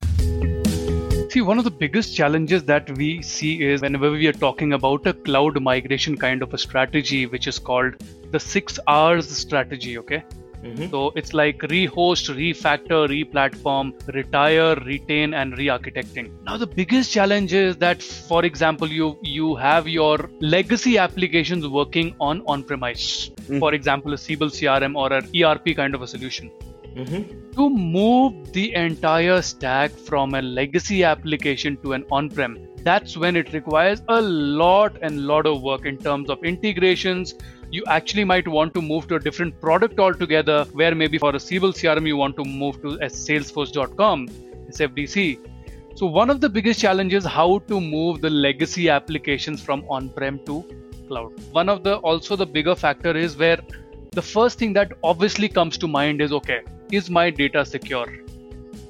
See, 1.29 1.41
one 1.41 1.57
of 1.57 1.65
the 1.65 1.71
biggest 1.71 2.15
challenges 2.15 2.63
that 2.63 2.97
we 2.97 3.21
see 3.21 3.61
is 3.61 3.81
whenever 3.81 4.09
we 4.11 4.27
are 4.27 4.33
talking 4.33 4.71
about 4.71 5.05
a 5.05 5.13
cloud 5.13 5.61
migration 5.61 6.15
kind 6.15 6.41
of 6.41 6.53
a 6.53 6.57
strategy, 6.57 7.25
which 7.25 7.47
is 7.47 7.59
called 7.59 7.95
the 8.31 8.39
six 8.39 8.79
R's 8.87 9.29
strategy. 9.29 9.97
Okay. 9.97 10.23
Mm-hmm. 10.67 10.89
So 10.91 11.11
it's 11.15 11.33
like 11.33 11.59
rehost, 11.73 12.29
refactor, 12.35 13.01
replatform, 13.15 13.91
retire, 14.13 14.75
retain, 14.85 15.33
and 15.33 15.57
re-architecting. 15.57 16.31
Now 16.43 16.57
the 16.57 16.67
biggest 16.67 17.11
challenge 17.11 17.53
is 17.53 17.77
that, 17.77 18.03
for 18.03 18.43
example, 18.45 18.87
you 18.99 19.17
you 19.21 19.55
have 19.55 19.87
your 19.87 20.29
legacy 20.41 20.97
applications 20.97 21.67
working 21.67 22.15
on 22.19 22.41
on-premise. 22.55 23.29
Mm-hmm. 23.29 23.59
For 23.59 23.73
example, 23.73 24.13
a 24.13 24.17
Siebel 24.17 24.49
CRM 24.49 24.95
or 24.95 25.13
an 25.13 25.29
ERP 25.41 25.75
kind 25.75 25.95
of 25.95 26.01
a 26.01 26.07
solution. 26.07 26.51
Mm-hmm. 26.95 27.51
To 27.57 27.69
move 27.69 28.53
the 28.53 28.73
entire 28.73 29.41
stack 29.41 29.91
from 29.91 30.33
a 30.33 30.41
legacy 30.41 31.03
application 31.03 31.77
to 31.83 31.93
an 31.93 32.05
on 32.11 32.29
prem, 32.29 32.57
that's 32.83 33.15
when 33.15 33.35
it 33.35 33.53
requires 33.53 34.01
a 34.07 34.21
lot 34.21 34.97
and 35.01 35.27
lot 35.27 35.45
of 35.45 35.61
work 35.61 35.85
in 35.85 35.97
terms 35.97 36.29
of 36.29 36.43
integrations. 36.43 37.35
You 37.69 37.83
actually 37.87 38.23
might 38.23 38.47
want 38.47 38.73
to 38.75 38.81
move 38.81 39.07
to 39.09 39.15
a 39.15 39.19
different 39.19 39.59
product 39.59 39.99
altogether, 39.99 40.65
where 40.71 40.95
maybe 40.95 41.17
for 41.17 41.35
a 41.35 41.39
Siebel 41.39 41.73
CRM 41.73 42.07
you 42.07 42.15
want 42.15 42.37
to 42.37 42.45
move 42.45 42.81
to 42.81 42.97
Salesforce.com, 42.97 44.29
SFDC. 44.69 45.39
So 45.95 46.05
one 46.05 46.29
of 46.29 46.39
the 46.39 46.47
biggest 46.47 46.79
challenges 46.79 47.25
how 47.25 47.59
to 47.67 47.81
move 47.81 48.21
the 48.21 48.29
legacy 48.29 48.87
applications 48.87 49.61
from 49.61 49.83
on-prem 49.89 50.39
to 50.45 50.63
cloud. 51.07 51.33
One 51.51 51.67
of 51.67 51.83
the 51.83 51.97
also 51.97 52.35
the 52.35 52.45
bigger 52.45 52.75
factor 52.75 53.17
is 53.17 53.35
where 53.35 53.59
the 54.11 54.21
first 54.21 54.59
thing 54.59 54.73
that 54.73 54.93
obviously 55.03 55.49
comes 55.49 55.77
to 55.79 55.87
mind 55.87 56.21
is 56.21 56.31
okay 56.31 56.61
is 56.91 57.09
my 57.09 57.29
data 57.29 57.65
secure 57.65 58.07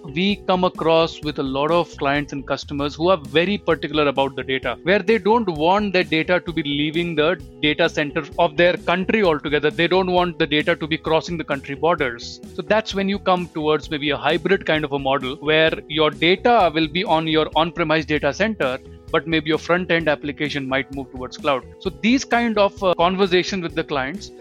we 0.03 0.37
come 0.47 0.63
across 0.63 1.21
with 1.21 1.39
a 1.39 1.43
lot 1.43 1.71
of 1.71 1.95
clients 1.97 2.33
and 2.33 2.47
customers 2.47 2.95
who 2.95 3.09
are 3.09 3.17
very 3.17 3.57
particular 3.57 4.07
about 4.07 4.35
the 4.35 4.43
data 4.43 4.77
where 4.83 4.99
they 4.99 5.17
don't 5.17 5.49
want 5.49 5.93
their 5.93 6.03
data 6.03 6.39
to 6.39 6.53
be 6.53 6.63
leaving 6.63 7.15
the 7.15 7.41
data 7.61 7.89
center 7.89 8.23
of 8.39 8.55
their 8.57 8.77
country 8.77 9.23
altogether. 9.23 9.69
They 9.69 9.87
don't 9.87 10.11
want 10.11 10.39
the 10.39 10.47
data 10.47 10.75
to 10.75 10.87
be 10.87 10.97
crossing 10.97 11.37
the 11.37 11.43
country 11.43 11.75
borders. 11.75 12.39
So 12.55 12.61
that's 12.61 12.93
when 12.95 13.09
you 13.09 13.19
come 13.19 13.47
towards 13.49 13.89
maybe 13.89 14.11
a 14.11 14.17
hybrid 14.17 14.65
kind 14.65 14.85
of 14.85 14.93
a 14.93 14.99
model 14.99 15.35
where 15.37 15.73
your 15.87 16.11
data 16.11 16.71
will 16.73 16.87
be 16.87 17.03
on 17.03 17.27
your 17.27 17.47
on-premise 17.55 18.05
data 18.05 18.33
center 18.33 18.79
but 19.09 19.25
maybe 19.25 19.47
your 19.47 19.57
front 19.57 19.89
end 19.89 20.09
application 20.09 20.67
might 20.67 20.93
move 20.93 21.09
towards 21.11 21.37
cloud. 21.37 21.65
So 21.79 21.89
these 21.89 22.25
kind 22.25 22.57
of 22.57 22.83
uh, 22.83 22.93
conversations 22.95 23.63
with 23.63 23.73
the 23.73 23.83
clients 23.83 24.31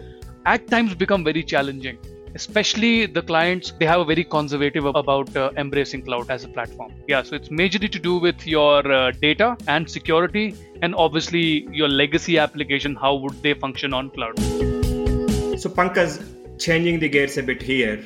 at 0.45 0.67
times 0.67 0.93
become 0.93 1.23
very 1.23 1.43
challenging 1.43 1.97
especially 2.37 3.07
the 3.17 3.23
clients, 3.29 3.73
they 3.79 3.87
have 3.91 4.01
a 4.05 4.05
very 4.05 4.23
conservative 4.23 4.85
about 5.03 5.35
uh, 5.35 5.49
embracing 5.63 6.03
cloud 6.07 6.29
as 6.35 6.43
a 6.43 6.49
platform. 6.55 6.91
Yeah, 7.07 7.23
so 7.23 7.35
it's 7.35 7.49
majorly 7.49 7.91
to 7.97 7.99
do 8.09 8.17
with 8.25 8.45
your 8.45 8.79
uh, 8.91 9.11
data 9.27 9.57
and 9.67 9.89
security, 9.97 10.45
and 10.83 10.93
obviously 11.05 11.45
your 11.79 11.89
legacy 12.01 12.37
application. 12.37 12.95
How 12.95 13.15
would 13.15 13.41
they 13.41 13.55
function 13.65 13.93
on 14.01 14.11
cloud? 14.11 14.37
So, 15.63 15.69
Pankaj, 15.79 16.11
changing 16.59 16.99
the 16.99 17.09
gears 17.09 17.37
a 17.37 17.43
bit 17.49 17.61
here. 17.71 17.97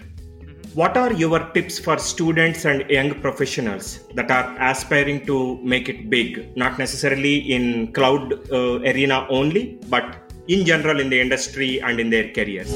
What 0.73 0.95
are 0.95 1.11
your 1.11 1.39
tips 1.55 1.77
for 1.85 1.97
students 1.97 2.63
and 2.63 2.89
young 2.89 3.13
professionals 3.25 3.99
that 4.15 4.31
are 4.31 4.47
aspiring 4.71 5.25
to 5.25 5.37
make 5.73 5.89
it 5.89 6.09
big, 6.09 6.55
not 6.55 6.79
necessarily 6.79 7.35
in 7.57 7.91
cloud 7.91 8.33
uh, 8.49 8.79
arena 8.91 9.27
only, 9.29 9.63
but 9.89 10.33
in 10.47 10.65
general 10.65 11.01
in 11.01 11.09
the 11.09 11.19
industry 11.19 11.81
and 11.81 11.99
in 11.99 12.09
their 12.09 12.29
careers? 12.31 12.73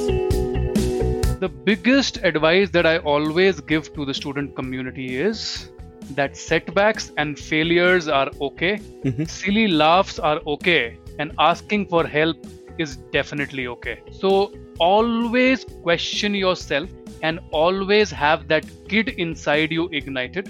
The 1.45 1.49
biggest 1.49 2.17
advice 2.23 2.71
that 2.71 2.88
I 2.88 2.97
always 2.97 3.60
give 3.60 3.93
to 3.93 4.03
the 4.03 4.15
student 4.15 4.55
community 4.55 5.17
is 5.17 5.69
that 6.15 6.36
setbacks 6.36 7.12
and 7.17 7.38
failures 7.38 8.08
are 8.08 8.31
okay, 8.41 8.77
mm-hmm. 8.77 9.25
silly 9.25 9.67
laughs 9.67 10.17
are 10.17 10.39
okay, 10.47 10.97
and 11.19 11.34
asking 11.38 11.86
for 11.88 12.03
help 12.08 12.36
is 12.79 12.95
definitely 13.17 13.67
okay. 13.67 14.01
So 14.12 14.53
always 14.79 15.65
question 15.84 16.34
yourself 16.34 16.89
and 17.21 17.39
always 17.51 18.10
have 18.10 18.47
that 18.47 18.65
kid 18.89 19.10
inside 19.10 19.71
you 19.71 19.88
ignited. 19.89 20.49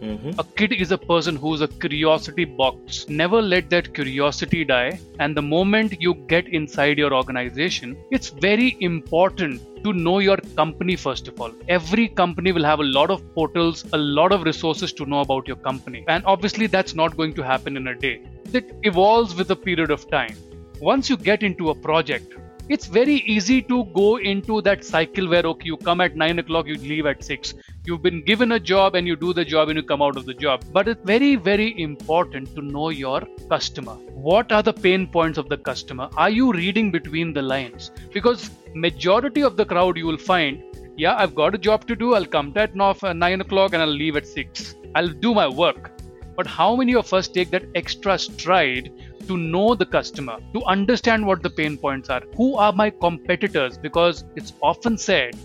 Mm-hmm. 0.00 0.38
A 0.38 0.44
kid 0.44 0.72
is 0.72 0.92
a 0.92 0.98
person 0.98 1.34
who's 1.36 1.60
a 1.60 1.68
curiosity 1.68 2.44
box. 2.44 3.08
Never 3.08 3.42
let 3.42 3.68
that 3.70 3.92
curiosity 3.94 4.64
die. 4.64 5.00
And 5.18 5.36
the 5.36 5.42
moment 5.42 6.00
you 6.00 6.14
get 6.14 6.48
inside 6.48 6.98
your 6.98 7.12
organization, 7.12 7.96
it's 8.10 8.28
very 8.28 8.76
important 8.80 9.60
to 9.84 9.92
know 9.92 10.18
your 10.18 10.36
company 10.56 10.96
first 10.96 11.28
of 11.28 11.40
all. 11.40 11.52
Every 11.68 12.08
company 12.08 12.52
will 12.52 12.64
have 12.64 12.80
a 12.80 12.84
lot 12.84 13.10
of 13.10 13.22
portals, 13.34 13.84
a 13.92 13.98
lot 13.98 14.32
of 14.32 14.42
resources 14.42 14.92
to 14.94 15.06
know 15.06 15.20
about 15.20 15.48
your 15.48 15.56
company. 15.56 16.04
And 16.08 16.24
obviously, 16.26 16.66
that's 16.66 16.94
not 16.94 17.16
going 17.16 17.34
to 17.34 17.42
happen 17.42 17.76
in 17.76 17.88
a 17.88 17.94
day. 17.94 18.22
It 18.52 18.74
evolves 18.82 19.34
with 19.34 19.50
a 19.50 19.56
period 19.56 19.90
of 19.90 20.08
time. 20.10 20.36
Once 20.80 21.10
you 21.10 21.16
get 21.16 21.42
into 21.42 21.70
a 21.70 21.74
project, 21.74 22.34
it's 22.68 22.86
very 22.86 23.14
easy 23.34 23.62
to 23.62 23.84
go 23.94 24.16
into 24.18 24.60
that 24.60 24.84
cycle 24.84 25.28
where 25.28 25.44
okay 25.50 25.66
you 25.68 25.76
come 25.78 26.02
at 26.02 26.16
9 26.16 26.38
o'clock 26.40 26.66
you 26.66 26.74
leave 26.74 27.06
at 27.06 27.24
6 27.24 27.54
you've 27.86 28.02
been 28.02 28.22
given 28.22 28.52
a 28.52 28.60
job 28.60 28.94
and 28.94 29.06
you 29.06 29.16
do 29.16 29.32
the 29.32 29.44
job 29.52 29.70
and 29.70 29.78
you 29.78 29.82
come 29.82 30.02
out 30.02 30.18
of 30.18 30.26
the 30.26 30.34
job. 30.34 30.64
But 30.72 30.88
it's 30.88 31.02
very 31.02 31.36
very 31.36 31.80
important 31.80 32.54
to 32.56 32.62
know 32.62 32.90
your 32.90 33.22
customer. 33.48 33.94
What 34.28 34.52
are 34.52 34.62
the 34.62 34.74
pain 34.74 35.06
points 35.06 35.38
of 35.38 35.48
the 35.48 35.56
customer? 35.56 36.10
Are 36.16 36.28
you 36.28 36.52
reading 36.52 36.90
between 36.90 37.32
the 37.32 37.42
lines? 37.42 37.90
Because 38.12 38.50
majority 38.74 39.42
of 39.42 39.56
the 39.56 39.64
crowd 39.64 39.96
you 39.96 40.06
will 40.06 40.18
find 40.18 40.62
yeah 40.96 41.16
i've 41.16 41.34
got 41.34 41.54
a 41.54 41.58
job 41.58 41.86
to 41.86 41.96
do. 41.96 42.14
I'll 42.14 42.26
come 42.26 42.52
at 42.56 42.74
9 42.74 43.40
o'clock 43.40 43.72
and 43.72 43.82
i'll 43.82 43.98
leave 44.02 44.16
at 44.16 44.26
6 44.26 44.74
i'll 44.94 45.14
do 45.26 45.34
my 45.34 45.48
work. 45.48 45.92
But 46.36 46.46
how 46.46 46.76
many 46.76 46.94
of 46.94 47.12
us 47.12 47.28
take 47.28 47.50
that 47.50 47.64
extra 47.74 48.18
stride 48.18 48.92
to 49.28 49.36
know 49.36 49.74
the 49.74 49.86
customer, 49.86 50.38
to 50.54 50.64
understand 50.64 51.26
what 51.26 51.42
the 51.42 51.50
pain 51.50 51.76
points 51.76 52.10
are. 52.10 52.22
Who 52.36 52.56
are 52.56 52.72
my 52.72 52.90
competitors? 52.90 53.78
Because 53.78 54.24
it's 54.36 54.52
often 54.62 54.98
said 54.98 55.36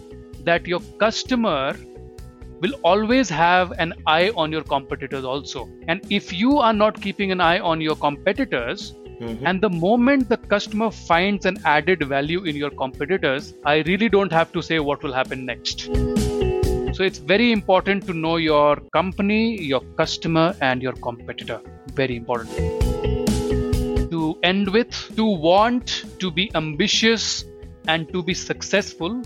that 0.44 0.68
your 0.68 0.82
customer 1.00 1.76
will 2.62 2.74
always 2.84 3.30
have 3.30 3.74
an 3.78 3.94
eye 4.08 4.32
on 4.36 4.52
your 4.52 4.64
competitors 4.64 5.26
also. 5.26 5.70
And 5.88 6.02
if 6.10 6.32
you 6.32 6.60
are 6.60 6.74
not 6.74 7.02
keeping 7.02 7.32
an 7.32 7.42
eye 7.42 7.60
on 7.60 7.82
your 7.82 7.96
competitors, 7.96 8.94
mm-hmm. 9.20 9.46
and 9.46 9.62
the 9.62 9.70
moment 9.70 10.30
the 10.30 10.38
customer 10.38 10.90
finds 10.90 11.46
an 11.46 11.58
added 11.66 12.04
value 12.04 12.46
in 12.46 12.56
your 12.56 12.70
competitors, 12.70 13.54
I 13.66 13.76
really 13.92 14.08
don't 14.08 14.32
have 14.32 14.54
to 14.54 14.62
say 14.62 14.80
what 14.80 15.04
will 15.04 15.14
happen 15.14 15.46
next. 15.46 15.90
So 16.96 17.04
it's 17.04 17.18
very 17.18 17.52
important 17.52 18.06
to 18.08 18.14
know 18.14 18.38
your 18.38 18.78
company, 18.94 19.62
your 19.62 19.82
customer, 19.98 20.56
and 20.62 20.82
your 20.82 20.94
competitor. 20.94 21.60
Very 21.96 22.16
important 22.16 22.83
end 24.44 24.70
with 24.70 24.92
to 25.16 25.26
want 25.26 26.04
to 26.20 26.30
be 26.30 26.52
ambitious 26.54 27.46
and 27.88 28.12
to 28.12 28.22
be 28.22 28.34
successful 28.34 29.22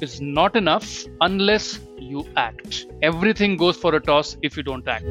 is 0.00 0.20
not 0.20 0.56
enough 0.56 1.04
unless 1.20 1.80
you 1.98 2.26
act. 2.36 2.86
Everything 3.02 3.56
goes 3.56 3.76
for 3.76 3.94
a 3.94 4.00
toss 4.00 4.36
if 4.42 4.56
you 4.56 4.62
don't 4.62 4.86
act. 4.86 5.04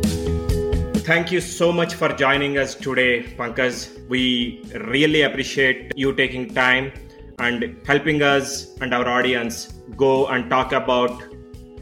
Thank 1.05 1.31
you 1.31 1.41
so 1.41 1.71
much 1.71 1.95
for 1.95 2.09
joining 2.13 2.57
us 2.57 2.75
today, 2.75 3.23
Pankaj. 3.23 4.07
We 4.07 4.63
really 4.73 5.23
appreciate 5.23 5.91
you 5.97 6.13
taking 6.13 6.53
time 6.53 6.91
and 7.39 7.75
helping 7.85 8.21
us 8.21 8.75
and 8.81 8.93
our 8.93 9.07
audience 9.07 9.73
go 9.97 10.27
and 10.27 10.49
talk 10.49 10.71
about 10.71 11.23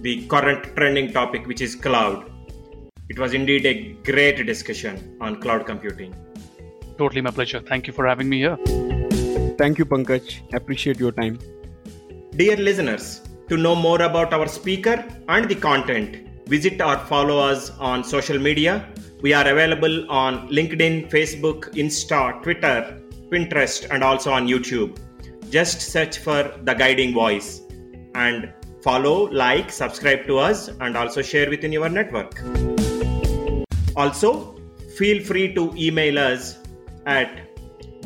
the 0.01 0.25
current 0.27 0.75
trending 0.75 1.11
topic, 1.11 1.45
which 1.45 1.61
is 1.61 1.75
cloud. 1.75 2.31
It 3.09 3.19
was 3.19 3.33
indeed 3.33 3.65
a 3.65 3.93
great 4.03 4.45
discussion 4.45 5.17
on 5.19 5.41
cloud 5.41 5.65
computing. 5.65 6.15
Totally 6.99 7.21
my 7.21 7.31
pleasure. 7.31 7.61
Thank 7.61 7.87
you 7.87 7.93
for 7.93 8.05
having 8.05 8.27
me 8.27 8.39
here. 8.39 8.57
Thank 9.57 9.77
you, 9.77 9.85
Pankaj. 9.85 10.53
Appreciate 10.53 10.99
your 10.99 11.13
time. 11.13 11.39
Dear 12.35 12.57
listeners, 12.57 13.21
to 13.47 13.55
know 13.55 13.73
more 13.73 14.01
about 14.01 14.33
our 14.33 14.47
speaker 14.47 15.05
and 15.29 15.47
the 15.47 15.55
content, 15.55 16.17
visit 16.47 16.81
or 16.81 16.97
follow 16.97 17.39
us 17.39 17.69
on 17.91 18.03
social 18.03 18.37
media. 18.37 18.85
We 19.21 19.31
are 19.31 19.47
available 19.47 20.11
on 20.11 20.49
LinkedIn, 20.49 21.09
Facebook, 21.09 21.73
Insta, 21.73 22.43
Twitter, 22.43 22.99
Pinterest, 23.29 23.87
and 23.89 24.03
also 24.03 24.31
on 24.31 24.47
YouTube. 24.47 24.99
Just 25.49 25.81
search 25.81 26.19
for 26.19 26.53
The 26.63 26.73
Guiding 26.73 27.13
Voice 27.13 27.61
and 28.13 28.53
follow, 28.83 29.29
like, 29.31 29.71
subscribe 29.71 30.27
to 30.27 30.37
us, 30.37 30.67
and 30.81 30.97
also 30.97 31.21
share 31.21 31.49
within 31.49 31.71
your 31.71 31.87
network. 31.87 32.41
Also, 33.95 34.59
feel 34.97 35.23
free 35.23 35.53
to 35.53 35.73
email 35.77 36.19
us 36.19 36.58
at 37.17 37.29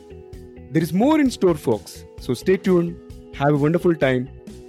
There 0.70 0.82
is 0.82 0.92
more 0.92 1.20
in 1.20 1.30
store, 1.30 1.56
folks. 1.56 2.04
So 2.20 2.34
stay 2.34 2.56
tuned. 2.56 2.96
Have 3.34 3.54
a 3.54 3.56
wonderful 3.56 3.94
time. 3.94 4.28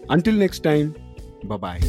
Until 0.10 0.34
next 0.34 0.64
time, 0.64 0.96
bye 1.44 1.58
bye. 1.58 1.80